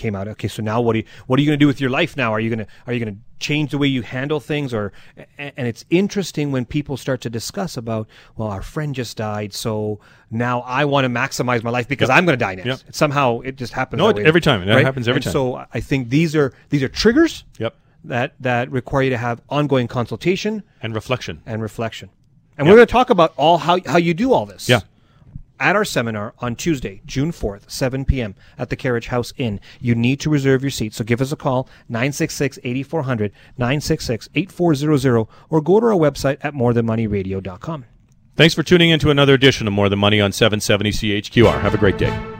[0.00, 0.26] came out.
[0.28, 2.16] Okay, so now what are you what are you going to do with your life
[2.16, 2.32] now?
[2.32, 4.72] Are you going to are you going to change the way you handle things?
[4.72, 4.92] Or
[5.38, 10.00] and it's interesting when people start to discuss about well, our friend just died, so
[10.30, 12.84] now I want to maximize my life because I'm going to die next.
[12.84, 12.94] Yep.
[12.94, 13.98] Somehow it just happens.
[13.98, 14.66] No, it- way, every time.
[14.66, 14.84] That right?
[14.84, 15.32] happens every And time.
[15.32, 17.44] So I think these are these are triggers.
[17.58, 17.74] Yep.
[18.04, 21.42] That that require you to have ongoing consultation And reflection.
[21.44, 22.08] and reflection.
[22.56, 24.68] And we're going to talk about all how, how you do all this.
[24.68, 24.80] Yeah.
[25.60, 28.34] At our seminar on Tuesday, June 4th, 7 p.m.
[28.56, 29.60] at the Carriage House Inn.
[29.78, 30.94] You need to reserve your seat.
[30.94, 37.84] So give us a call, 966-8400, 966-8400, or go to our website at morethanmoneyradio.com.
[38.36, 41.60] Thanks for tuning in to another edition of More Than Money on 770 CHQR.
[41.60, 42.39] Have a great day.